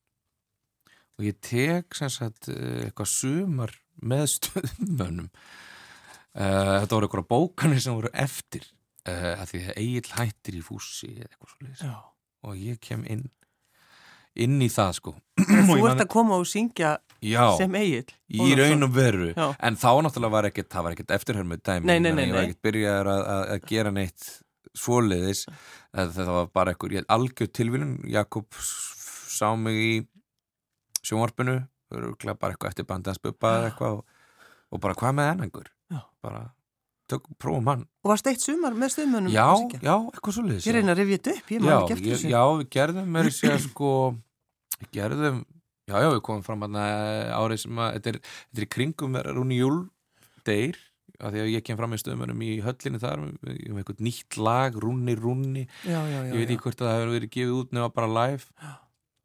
[1.14, 7.98] og ég tek sagt, uh, eitthvað sumar með stuðmunum uh, þetta voru eitthvað bókanir sem
[7.98, 8.66] voru eftir
[9.10, 11.14] uh, að því að eigin hættir í fúsi
[12.44, 13.28] og ég kem inn
[14.34, 15.14] inn í það sko.
[15.70, 16.96] Þú ert að koma og syngja
[17.26, 19.30] já, sem eigil í raun og veru.
[19.34, 19.46] Já.
[19.58, 22.48] en þá náttúrulega var ekkert, það var ekkert eftirhörmið dæmi, nei, nei, nei, ég var
[22.48, 24.32] ekkert byrjaður að, að, gera neitt
[24.74, 25.46] svoliðis
[25.94, 28.50] það var bara ekkur algjör tilvílun, Jakob
[29.34, 29.94] sá mig í
[31.04, 31.62] sjónvarpinu.
[31.94, 34.20] Bara eitthvað eftir spuppa eitthvað og,
[34.74, 35.68] og bara hvað með ennangur
[36.24, 36.44] bara
[37.12, 37.84] tök, prófum hann.
[38.04, 39.34] Og varst eitt sumar með stöðmönum?
[39.34, 39.50] Já,
[39.84, 42.32] já, eitthvað svolítið Ég reyna að rifja þetta upp, ég maður ekki eftir þessu.
[42.32, 43.92] Já, við gerðum með þessi að sko
[44.96, 45.42] gerðum,
[45.90, 49.60] já, já, við komum fram árið sem að þetta er, þetta er í kringum rúni
[49.60, 49.78] júl
[50.48, 50.80] degir
[51.24, 54.78] af því að ég kem fram með stöðmönum í höllinu þar um eitthvað nýtt lag,
[54.80, 57.76] rúni, rúni já, já, já, ég veit ekki hvort að það hefur verið gefið út
[57.76, 58.72] nefna bara live.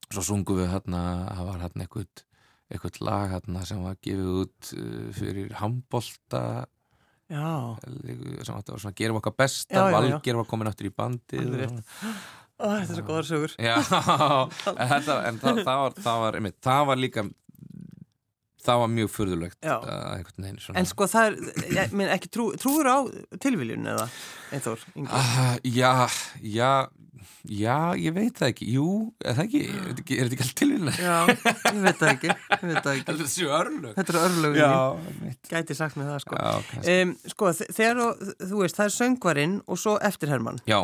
[0.09, 1.03] Svo sungum við hérna,
[1.37, 2.25] það var hérna eitthvað
[2.69, 6.43] eitthvað lag hérna sem var gefið út uh, fyrir handbolta.
[7.29, 11.43] Sem átti að gera okkar besta valger var komin áttur í bandi
[12.59, 13.77] Ó, þetta er svo góðar sögur Já,
[14.67, 17.27] þetta, en það, það, var, það, var, einmitt, það var líka
[18.69, 19.69] það var mjög fyrðulegt
[20.75, 22.99] En sko það er ég, minn, ekki trú, trúur á
[23.41, 24.09] tilviljun eða
[24.55, 25.93] einþór uh, Já,
[26.43, 26.73] já
[27.49, 28.89] Já, ég veit það ekki, jú,
[29.25, 30.99] er það ekki, er þetta ekki, ekki alltaf tilvíðlega?
[31.01, 31.17] Já,
[31.69, 33.05] ég veit það ekki, veit það ekki.
[33.09, 33.95] Þetta er svo örlug.
[33.97, 36.41] Þetta er örlug, ég gæti sagt með það, sko.
[36.43, 38.03] Já, um, sko, þegar
[38.43, 40.61] þú veist, það er söngvarinn og svo eftirherman.
[40.69, 40.81] Já.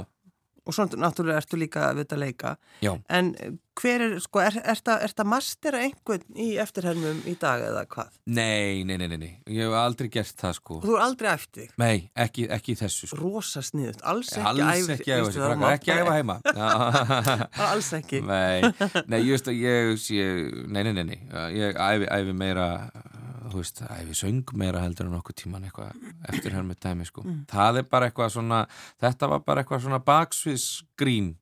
[0.64, 2.56] Og svo náttúrulega ertu líka að vita að leika.
[2.84, 2.94] Já.
[3.08, 3.34] en
[3.74, 8.12] hver er, sko, er, er þetta mastera einhvern í eftirhermum í dag eða hvað?
[8.36, 10.78] Nei, nei, nei, nei, ég hef aldrei gert það sko.
[10.78, 11.72] Og þú er aldrei eftir?
[11.80, 13.18] Nei, ekki, ekki þessu sko.
[13.20, 16.38] Rosa sniðut, alls ekki Alls ekki, æf, veistu, ekki, ekki æfa heima.
[17.70, 18.22] Alls ekki.
[18.28, 18.70] Nei,
[19.10, 20.28] nei, ég að ég sé,
[20.68, 21.20] nei, nei, nei, nei.
[21.58, 22.68] Ég æfi meira
[23.52, 25.94] þú veist, æfi söng meira heldur en okkur tíman eitthvað
[26.32, 27.24] eftir hörmið tæmi sko.
[27.26, 27.44] Mm.
[27.50, 28.64] Það er bara eitthvað svona,
[29.02, 31.34] þetta var bara eitthvað svona baksviðsgrín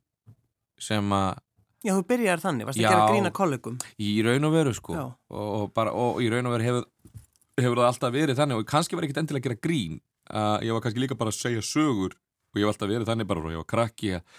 [0.82, 1.40] sem að
[1.82, 3.78] Já, þú byrjar þannig, varst það að gera grína kollegum?
[3.98, 6.84] Í raun og veru sko og, og, bara, og í raun og veru hefur,
[7.58, 9.96] hefur það alltaf verið þannig og kannski var ekkit endilega að gera grín
[10.30, 13.28] uh, ég var kannski líka bara að segja sögur og ég var alltaf verið þannig
[13.32, 14.38] bara og ég var krakki að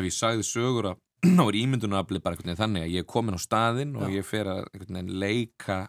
[0.00, 1.00] ef ég sagði sögur að
[1.38, 4.14] þá er ímyndunaflið bara veginn þannig að ég er komin á staðin og Já.
[4.16, 5.80] ég fer að leika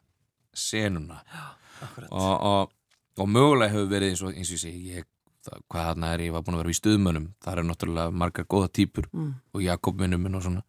[0.54, 1.22] senuna.
[2.10, 2.72] Og, og,
[3.18, 5.08] og mögulega hefur verið eins og eins og ég segi ég,
[5.46, 8.50] það, hvað þarna er, ég var búin að vera í stuðmönum það eru náttúrulega margar
[8.50, 9.32] góða týpur mm.
[9.56, 10.66] og Jakob minnum minn og svona.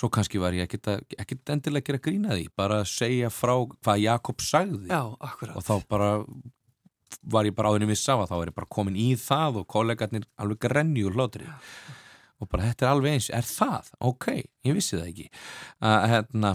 [0.00, 4.02] Svo kannski var ég ekkert endilega ekki að grína því, bara að segja frá hvað
[4.06, 4.88] Jakob sagði.
[4.88, 6.10] Já, og þá bara
[7.20, 10.26] var ég bara á þenni missa þá er ég bara komin í það og kollegarnir
[10.40, 11.48] alveg grenni úr hlótri
[12.40, 13.90] og bara þetta er alveg eins, er það?
[14.08, 14.26] Ok,
[14.64, 15.26] ég vissi það ekki.
[15.84, 16.54] Að hérna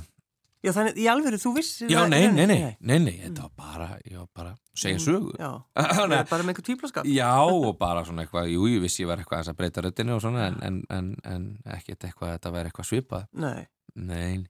[0.66, 3.88] Já, þannig í alveg þú vissir Já, nei, nei, nei, nei, nei, þetta var bara,
[4.02, 5.36] ég var bara að segja sögu.
[5.38, 7.10] Já, það bara með einhver típlaskap.
[7.10, 7.30] Já,
[7.68, 10.50] og bara svona eitthvað, jú, ég vissi ég var eitthvað að breyta röttinu og svona,
[10.50, 11.48] en, en, en, en
[11.78, 13.30] ekkert eitthvað að þetta væri eitthvað svipað.
[13.46, 13.68] Nei.
[13.96, 14.42] Nei,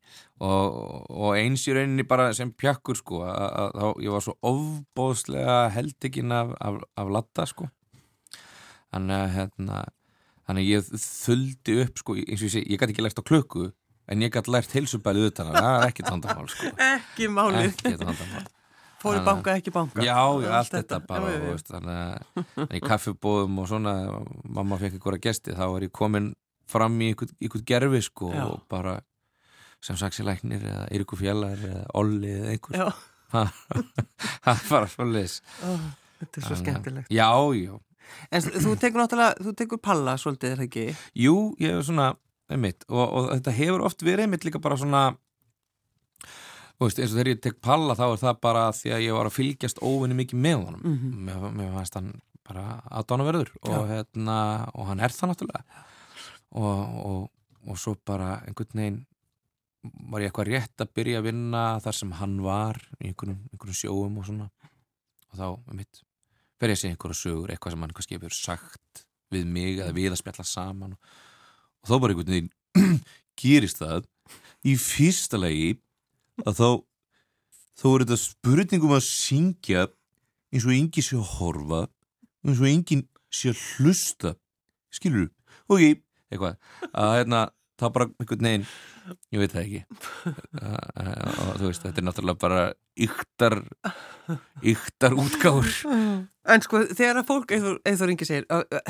[0.41, 0.77] og,
[1.11, 6.33] og eins í rauninni bara sem pjakkur, sko, að þá, ég var svo ofbóðslega heldikinn
[6.33, 7.67] af, af, af latta, sko.
[8.95, 9.83] Þannig að, hérna,
[10.47, 13.27] þannig að ég þuldi upp, sko, eins og ég segi, ég gæti ekki lært á
[13.27, 13.67] klöku
[14.11, 16.71] en ég gæti lært heilsubælið utan að það er ekki tandamál sko.
[16.89, 17.71] ekki málið.
[17.71, 18.45] Ekki tandamál
[19.05, 20.01] fóri banka, ekki banka.
[20.01, 20.99] Já, já allt þetta, þetta.
[21.09, 21.97] bara já, veist, þannig
[22.65, 23.95] að í kaffibóðum og svona
[24.57, 26.31] mamma fekk ykkur að gesti þá er ég komin
[26.69, 28.45] fram í ykkur gerfi sko já.
[28.47, 28.95] og bara
[29.85, 32.95] sem saksileiknir eða Írku Fjallar eða Olli eða einhver.
[34.45, 35.39] Það var svo lis
[36.21, 37.11] þetta er svo skemmtilegt.
[37.13, 37.75] Já, já.
[38.29, 40.85] En þú tekur náttúrulega, þú tekur palla svolítið, er það ekki?
[41.25, 42.11] jú, ég er svona
[42.51, 45.03] einmitt, og, og þetta hefur oft verið einmitt líka bara svona
[46.81, 49.29] veist, eins og þegar ég tek palla þá er það bara því að ég var
[49.29, 50.81] að fylgjast óvinni mikið með honum.
[50.83, 51.19] Mm -hmm.
[51.27, 52.11] mér, mér fannst hann
[52.45, 54.37] bara aðdánaverður og, hérna,
[54.73, 55.83] og hann er það náttúrulega.
[56.55, 57.29] Og,
[57.65, 59.05] og svo bara einhvern veginn
[60.11, 63.77] var ég eitthvað rétt að byrja að vinna þar sem hann var í einhvern, einhvern
[63.77, 64.49] sjóum og svona.
[65.31, 66.01] Og þá, einmitt,
[66.59, 69.93] fer ég að segja einhverju sögur eitthvað sem hann kannski hefur sagt við mig eða
[69.95, 71.13] við að spjalla saman og
[71.85, 72.99] og þá bara einhvern veginn
[73.41, 74.07] gerist það
[74.65, 75.75] í fyrsta lagi
[76.43, 76.69] að þá
[77.75, 79.85] þá er þetta spurningum að syngja
[80.49, 81.81] eins og enginn sé að horfa
[82.45, 84.33] eins og enginn sé að hlusta
[84.95, 85.31] skilur þú?
[85.65, 86.57] Ok, eitthvað
[86.91, 87.41] að hérna,
[87.81, 88.67] það bara einhvern veginn
[89.33, 89.81] ég veit það ekki.
[91.45, 92.61] Og þú veist, þetta er náttúrulega bara
[93.05, 93.59] yktar
[94.63, 95.73] yktar útgáður
[96.45, 98.43] En sko, þegar að fólk, eða þú ringir segir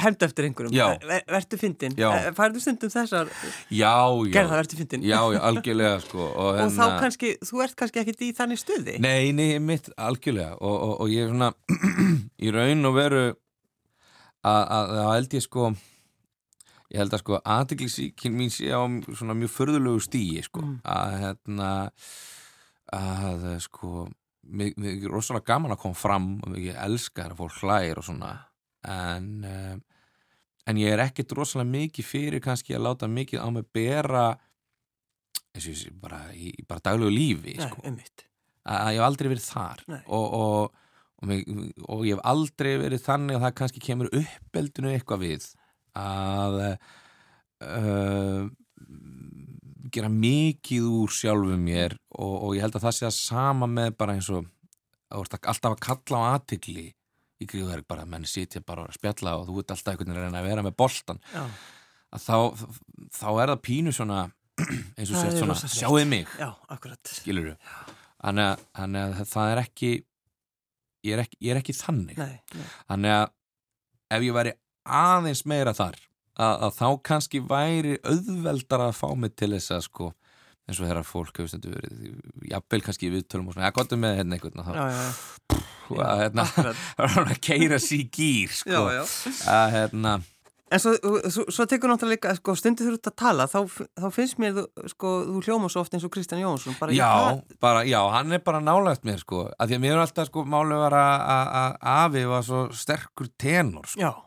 [0.03, 0.75] henda eftir einhverjum,
[1.07, 1.93] ver, verður fyndin
[2.35, 3.31] færðu stundum þessar
[3.71, 6.75] gerða verður fyndin já, já, algjörlega sko og, og hennar...
[6.75, 8.97] þá kannski, þú ert kannski ekkit í þannig stuði.
[8.99, 11.53] Nei, nei, mitt, algjörlega og, og, og ég er svona
[12.45, 13.23] í raun og veru
[14.45, 15.71] að það held ég sko
[16.93, 18.81] ég held að sko aðdeglisíkinn mín sé á
[19.13, 20.61] svona mjög förðulegu stíi sko.
[20.61, 20.77] Mm.
[20.83, 21.71] að hérna
[22.95, 24.07] að sko
[24.45, 28.35] mér er rosalega gaman að koma fram og ég elskar að fólk hlægir og svona.
[28.85, 29.83] En um,
[30.65, 34.25] en ég er ekkert rosalega mikið fyrir kannski að láta mikið á mig bera
[35.53, 37.83] eins og ég sé bara í bara daglegu lífi Nei, sko.
[38.65, 40.81] að ég hef aldrei verið þar og, og,
[41.21, 41.35] og,
[41.85, 45.47] og ég hef aldrei verið þannig að það kannski kemur uppeldinu eitthvað við
[45.99, 46.59] að
[47.65, 48.43] uh,
[49.95, 53.95] gera mikið úr sjálfu mér og, og ég held að það sé að sama með
[53.99, 54.49] bara eins og
[55.15, 56.87] alltaf að kalla á aðtikli
[57.35, 60.49] í gríðverk bara, menn sitja bara að spjalla og þú ert alltaf einhvern veginn að
[60.49, 62.37] vera með boltan að þá,
[63.11, 64.25] þá er það pínu svona
[64.95, 66.29] eins og sért svona, sjáuði mig.
[66.39, 66.53] Já,
[67.11, 67.55] skilur þú
[68.25, 69.89] þannig að það er ekki
[71.05, 72.21] ég er ekki, ég er ekki þannig.
[72.89, 73.25] Þannig að
[74.15, 74.53] ef ég væri
[74.85, 75.97] aðeins meira þar.
[76.35, 80.11] Að, að þá kannski væri auðveldar að fá mig til þess að sko
[80.65, 82.05] eins og þeirra fólk hefur stundu verið
[82.49, 85.03] jafnvel kannski viðtölum og svona, ég gotum með hérna einhvern já, já,
[85.53, 86.05] já.
[86.05, 86.45] að hérna
[87.25, 88.87] að keira sér gýr sko.
[88.89, 89.03] já,
[89.53, 90.15] að hérna.
[90.73, 90.95] En svo,
[91.29, 93.59] svo, svo tekur náttúrulega sko, stundið þú út að tala, þá,
[94.01, 97.11] þá finnst mér sko, þú hljóma svo oft eins og Kristján Jónsson bara já,
[97.61, 100.47] bara, já, hann er bara nálægt mér sko, af því að mér er alltaf sko
[100.49, 100.97] málu að
[101.77, 104.01] afi var svo sterkur tenor sko.
[104.01, 104.24] Já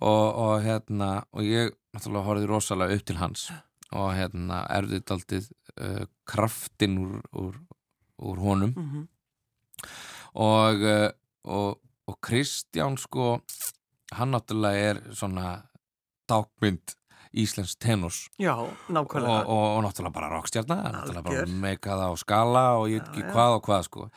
[0.00, 3.48] og, og hérna og ég náttúrulega horfið rosalega upp til hans.
[3.94, 7.58] Og hérna erfðið aldrei uh, kraftin úr, úr,
[8.18, 8.74] úr honum.
[8.76, 9.06] Mm -hmm.
[10.34, 11.10] og, uh,
[11.44, 13.40] og og Kristján sko
[14.14, 15.62] hann náttúrulega er svona
[16.30, 16.94] dákmynd
[17.36, 18.28] Íslands tenors.
[18.38, 18.54] Já,
[18.88, 19.44] nákvæmlega.
[19.44, 23.32] Og, og, og náttúrulega bara rockstjarnar náttúrulega bara meikaða á skala og ég veit ekki
[23.34, 24.08] hvað og hvað sko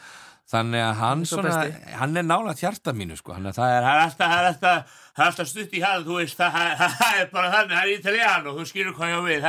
[0.49, 1.57] Þannig að hann, svona,
[1.99, 4.47] hann er nálat hjarta mínu sko, hann er það er, það er alltaf, það er
[4.49, 7.81] alltaf, það er alltaf stutt í hann, þú veist, það, það er bara þannig, það
[7.83, 9.43] er ítalíðan og þú skilur hvað ég á við,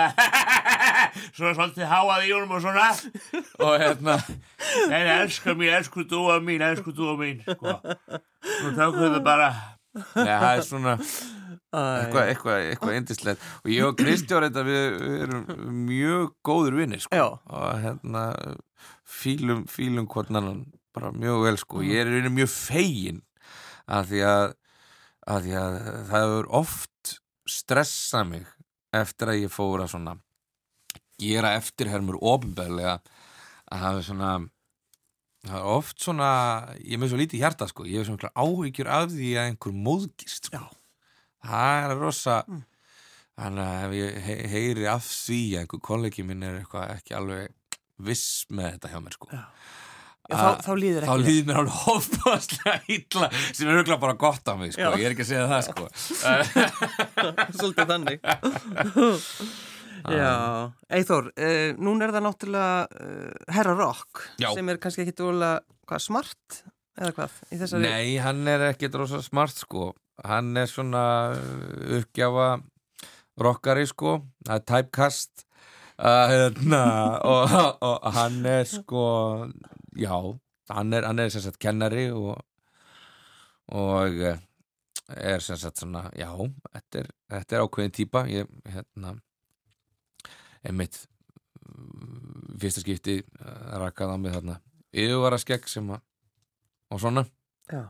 [1.39, 2.89] svona svolítið háað í jónum og svona.
[3.65, 4.17] Og hérna,
[4.91, 9.49] en elskar mér, elsku dúa mín, elsku dúa mín, sko, og þá við bara,
[9.97, 15.25] neða, það er svona eitthvað, eitthvað, eitthvað indislegt og ég og Kristjórn, þetta við, við
[15.25, 18.27] erum mjög góður vinnir, sko, og hérna,
[19.09, 20.61] fílum, fílum hvort annan
[20.97, 23.21] bara mjög vel sko, ég er einnig mjög fegin
[23.91, 24.47] að því að,
[25.35, 25.77] að því að
[26.11, 27.13] það hefur oft
[27.51, 28.49] stressað mig
[28.97, 30.17] eftir að ég fór að svona
[31.21, 32.97] gera eftirhermur ofinbeglega
[33.71, 34.33] að það er svona
[35.47, 36.31] það er oft svona,
[36.81, 39.77] ég er með svo lítið hjarta sko, ég hef svona áhyggjur af því að einhver
[39.87, 40.65] móðgist sko.
[41.47, 42.65] það er rosa mm.
[43.41, 47.79] þannig að ef ég heyri af því að einhver kollegi minn er eitthvað ekki alveg
[48.01, 49.31] viss með þetta hjá mér sko.
[49.33, 49.45] Já
[50.29, 54.53] þá, þá líður ekki þá líður mér alveg hófbáslega ítla sem er auðvitað bara gott
[54.53, 54.93] á mig sko.
[55.01, 55.85] ég er ekki að segja það sko.
[57.61, 58.19] svolítið þannig.
[60.09, 60.73] Já.
[60.97, 64.49] Eithor, uh, núna er það náttúrulega uh, Herra Rock já.
[64.57, 65.59] sem er kannski ekki dóla
[66.01, 66.63] smart
[67.01, 67.85] eða hvað þessari...
[67.85, 69.91] nei, hann er ekki dóla smart sko.
[70.21, 71.03] Hann er svona
[71.33, 72.49] eh, uppgjafa
[73.41, 74.19] rockari sko.
[74.45, 75.47] Það er typecast.
[76.01, 76.83] Uh, hérna,
[77.33, 77.55] og,
[77.85, 79.05] og hann er sko
[79.97, 80.15] já,
[80.71, 82.39] hann er, hann er sem sagt kennari og,
[83.75, 84.39] og eh,
[85.17, 86.31] er sem sagt svona, já,
[86.71, 89.17] þetta er, þetta er ákveðin týpa, ég, hérna,
[90.63, 91.03] er mitt
[91.65, 96.03] mm, fyrsta skipti eh, rakað á mig þarna yfirvara skegg sem að,
[96.91, 97.27] og svona,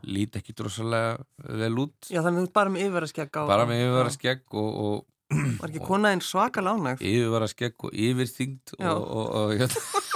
[0.05, 1.15] lít ekki drosalega
[1.57, 1.97] vel út.
[2.13, 3.43] Já, þannig að þú bara með yfirvara skegg á.
[3.49, 7.05] Bara með yfirvara skegg og, og Var ekki konaðinn svaka lánægt?
[7.07, 9.83] Yfirvara skegg og yfirþyngd og, og, og hérna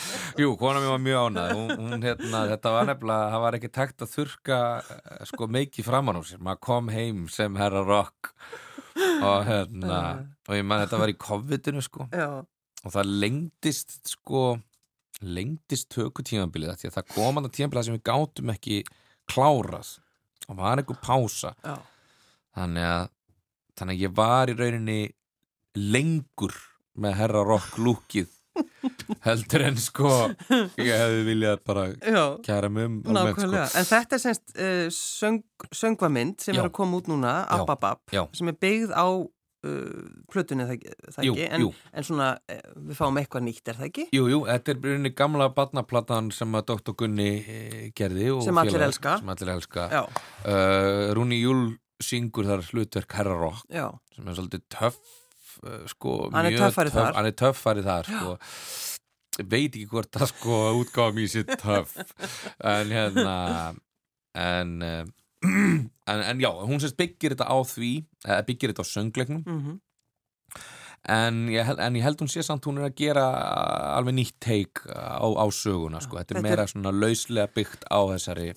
[0.40, 3.70] Jú, kona mér var mjög ánað hún, hún, hérna, þetta var nefnilega, það var ekki
[3.72, 6.42] takt að þurka eh, sko meiki framann á sér.
[6.44, 8.32] Maður kom heim sem herra rock.
[8.96, 9.98] Og hérna
[10.46, 12.08] og ég mann þetta var í COVID-inu sko.
[12.16, 12.44] Já.
[12.86, 14.46] og það lengdist sko
[15.24, 18.80] lengdist tökutímanbilið því að það kom að það tímanbilið sem við gátum ekki
[19.32, 19.92] klárað.
[20.46, 21.52] Og var einhver pása.
[21.64, 21.76] Já.
[22.56, 23.06] þannig að
[23.76, 25.00] þannig að ég var í rauninni
[25.76, 26.54] lengur
[26.96, 28.30] með herra rock lúkið
[29.26, 30.10] heldur en sko
[30.80, 31.86] ég hefði viljað bara
[32.46, 33.48] kæra mig um sko.
[33.52, 35.42] en þetta er semst uh, söng,
[35.72, 36.62] söngvamind sem Já.
[36.62, 38.04] er að koma út núna Ababab,
[38.36, 39.06] sem er byggð á
[39.66, 43.80] uh, plötunni það, það jú, ekki en, en svona uh, við fáum eitthvað nýtt er
[43.80, 44.06] það ekki?
[44.16, 46.96] Jú, jú, þetta er byrjunni gamla badnaplattan sem að Dr.
[47.02, 49.86] Gunni eh, gerði sem allir elska, sem allir elska.
[50.46, 51.68] Uh, Rúni Júl
[52.02, 54.98] syngur þar hlutverk Herra Rock sem er svolítið töff
[55.88, 58.34] sko, hann er töffari töff, þar hann er töffari þar sko
[59.44, 61.96] veit ekki hvort að sko útgáðum í sér töff.
[62.64, 63.36] En hérna
[64.36, 67.92] en, en, en já, hún sérst byggir þetta á því
[68.48, 69.42] byggir þetta á söngleiknum.
[69.46, 69.80] Mm -hmm.
[71.08, 73.26] en, ég, en ég held hún sé samt hún er að gera
[73.96, 78.00] alveg nýtt teik á, á söguna sko, þetta er þetta meira svona lauslega byggt á
[78.14, 78.54] þessari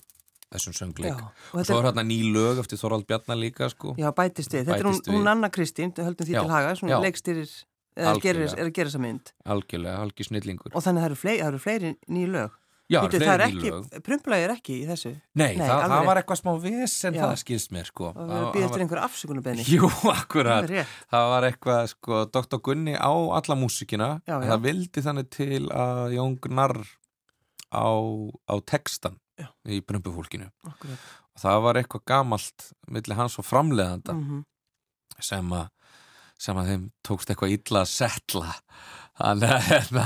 [0.50, 1.14] þessum söngleik.
[1.14, 3.94] Já, og, og svo er hérna ný lög eftir Þorvald Bjarnar líka sko.
[3.98, 6.98] Já, bætist við, þetta er hún, hún Anna Kristín höldum því já, til haga, svona
[7.04, 7.52] leikstýrir
[8.00, 9.34] er að gera þessa mynd.
[9.54, 10.74] Algjörlega, algjör snillingur.
[10.74, 12.58] Og þannig að það eru fleiri, það eru fleiri nýju lög.
[12.90, 15.12] Já, Býtu, það er ekki, prumplagi er ekki í þessu.
[15.38, 17.20] Nei, Nei það, það var eitthvað smá viss en Já.
[17.22, 18.08] það skilst mér sko.
[18.10, 22.58] Og það býðist til einhver afsökunarbeðni Jú, akkurat, það, það var eitthvað sko, Dr.
[22.66, 24.48] Gunni á alla músikina já, já.
[24.48, 26.82] það vildi þannig til að Jón Gnarr
[27.70, 27.90] á,
[28.50, 29.20] á textan
[29.70, 30.50] í prumpufólkinu.
[30.66, 34.42] Og það var eitthvað gamalt millir hans og framleðanda mm -hmm.
[35.22, 35.70] sem að
[36.40, 38.54] sem að þeim tókst eitthvað illa að setla.
[39.20, 40.04] Þannig að hérna,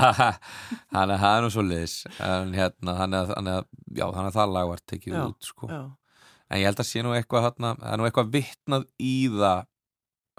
[0.91, 4.81] það er nú svo liðis en hérna þannig að, já, þannig að það lag var
[4.91, 5.69] tekið já, út sko.
[5.71, 9.63] en ég held að sé nú eitthvað það er nú eitthvað vittnað í það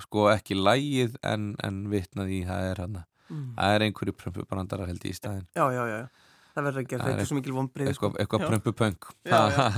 [0.05, 3.51] sko ekki lægið en, en vittnað í það er hérna mm.
[3.57, 6.01] það er einhverju prömpubrandara held í staðin Já, já, já
[6.57, 7.07] Það verður að gera.
[7.11, 8.21] Þetta svo mikil vonbrið Eitthvað, sko.
[8.23, 9.01] eitthvað prömpupöng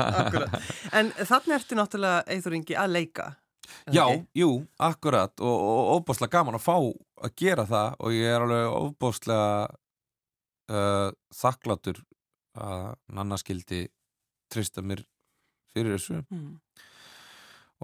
[0.98, 3.26] En þannig ertu náttúrulega Eithur Ingi að leika
[3.92, 4.24] Já, okay.
[4.36, 8.78] jú, akkurat og, og ofbáslega gaman að fá að gera það og ég er alveg
[8.78, 9.50] ofbáslega
[10.72, 12.02] uh, þakklátur
[12.58, 13.86] að nannaskildi
[14.52, 15.04] trista mér
[15.74, 16.50] fyrir þessu mm.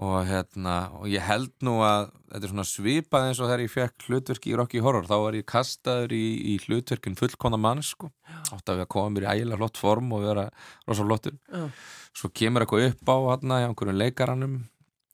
[0.05, 3.73] og hérna, og ég held nú að þetta er svona svipað eins og þegar ég
[3.75, 8.11] fekk hlutverki í Rocky Horror, þá var ég kastaður í, í hlutverkin fullkona mann sko,
[8.51, 10.47] átt að við að koma mér í ægilega flott form og vera
[10.87, 11.69] rosa flottur uh.
[12.15, 14.63] svo kemur eitthvað upp á hann í einhverjum leikaranum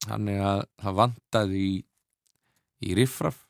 [0.09, 1.77] hann er að það vandaði í,
[2.87, 3.45] í riffraf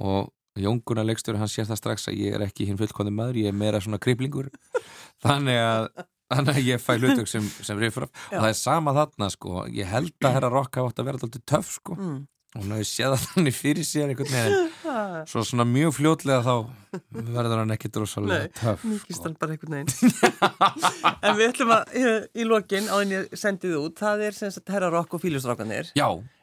[0.00, 0.30] og
[0.60, 3.56] Jónguna leikstur, hann sér það strax að ég er ekki hinn fullkona maður, ég er
[3.56, 4.50] meira svona kriplingur.
[5.24, 5.86] Þannig að
[6.30, 9.64] Þannig að ég fæ hlutök sem, sem riffraf og það er sama þarna sko.
[9.74, 11.96] Ég held að herra Rokk hafa átt að vera alltaf töff sko.
[11.98, 12.20] Mm.
[12.56, 14.72] Hann hefur séð að þannig fyrir sér einhvern veginn.
[15.30, 16.54] Svo svona mjög fljótlega þá
[17.12, 19.42] verður hann ekki drosalega töff Nei, mikið stann sko.
[19.44, 21.14] bara einhvern veginn.
[21.20, 22.04] En við ætlum að í,
[22.42, 25.94] í lokin á þenni sendið út, það er sem sagt herra Rokk og fílusrákanir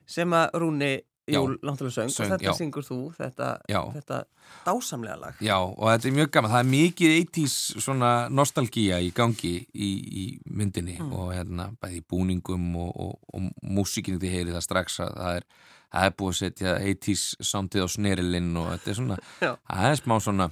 [0.08, 0.96] sem að Rúni
[1.28, 2.54] Júl, náttúrulega söng, söng og þetta já.
[2.56, 4.20] syngur þú þetta, þetta
[4.64, 5.42] dásamlega lag.
[5.44, 9.90] Já, og þetta er mjög gaman, það er mikið 80's svona nostalgíja í gangi í,
[9.92, 11.10] í myndinni mm.
[11.12, 15.50] og hérna bæði búningum og, og, og músíkinu þið heyri það strax að það er,
[15.94, 19.20] það er búið að setja 80's samtið á snerilinn og þetta er svona
[19.72, 20.50] það er smá svona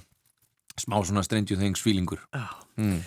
[0.76, 2.20] smá svona Stranger Things feelingur.
[2.76, 3.00] Mm.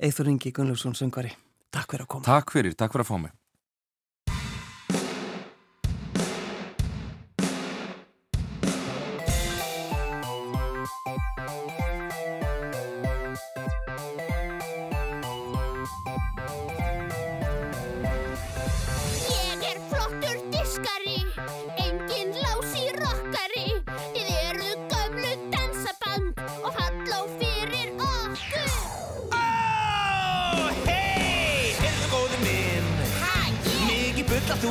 [0.00, 1.34] Eithur Ingi Gunnlaugsson söngari,
[1.74, 2.24] takk fyrir að koma.
[2.24, 3.39] Takk fyrir, takk fyrir að fá mig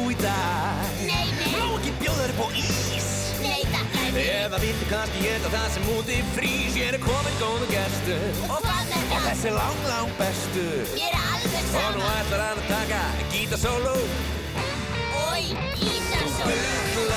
[0.10, 0.94] í dag?
[1.06, 1.52] Nei, nei.
[1.54, 3.10] Má ekki bjóðar upp á ís?
[3.44, 6.78] Nei, takk, ekki Eða viltu kannski geta það sem úti frýs?
[6.80, 9.14] Ég er komin góðu gestur Og hvað með það?
[9.16, 13.04] Og þessi lang, lang bestur Ég er alveg saman Og nú ætlar hann að taka
[13.36, 13.96] gítasólu
[15.30, 15.44] Ói,
[15.78, 17.09] gítasólu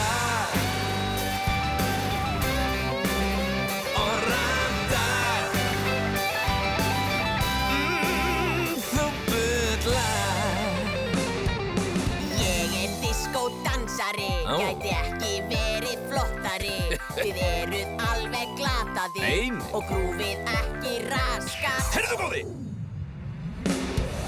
[14.60, 16.74] gæti ekki verið flottari.
[17.16, 19.60] Þið eruð alveg glataði Nein.
[19.72, 21.86] og grúfið ekki raskat.
[21.96, 22.42] Herðu góði!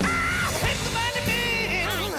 [0.05, 2.15] Ah, Herðu manni minn!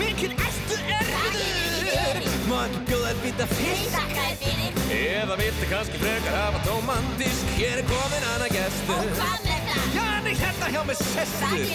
[0.00, 2.22] Mikið ertu erfiður!
[2.50, 4.80] Má ekki bjóða þér bita Nei, fisk þakka þér fyrir.
[5.00, 8.96] Eða viltu kannski frekar hafa tómandisk Hér er komin hana gestur.
[8.98, 9.84] Og hvað með það?
[9.96, 10.06] Já,
[10.44, 11.66] hérna hjá mig verið.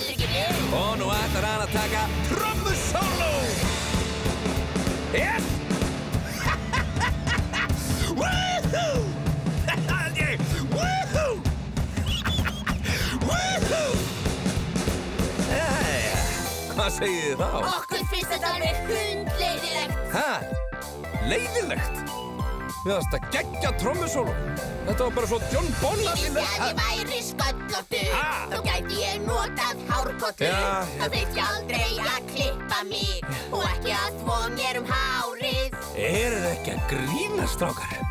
[0.75, 3.33] Og nú ætlar hann að taka trommusóló.
[5.15, 5.64] Yes!
[16.85, 17.47] Hvað segið þið þá?
[17.71, 20.29] Okkur finnst þetta alveg hundleiðilegt Hæ?
[21.25, 22.01] Leiðilegt?
[22.85, 24.33] Við varst að gegja trommusólu
[24.85, 28.27] Þetta var bara svo John Bon Ég allir vissi að ég væri sköllóttu Ha?
[28.51, 34.19] Þá gæti ég notað hárkottu Þá þurfti ég aldrei að klippa mig Og ekki að
[34.21, 38.03] þvó mér um hárið Er það ekki að grína strákar?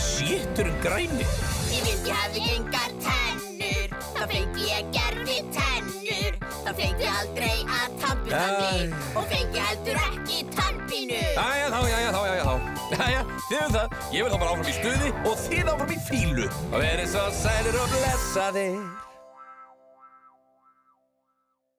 [0.00, 1.26] Sétturinn græni
[1.74, 3.94] Ég vildi ég hefði engar tennur.
[4.14, 6.36] Þá fengi ég gerfi tennur.
[6.64, 8.94] Þá fengi aldrei að tampuna mig.
[9.14, 11.22] Og fengi heldur ekki tannpínu.
[11.38, 12.74] Jæja þá, jæja þá, jæja þá.
[12.94, 13.96] Jæja, þið um það.
[14.14, 17.24] Ég vil þá bara áfram í stuði og þið áfram í fílu Og verið svo
[17.40, 19.03] sælir og blessaðir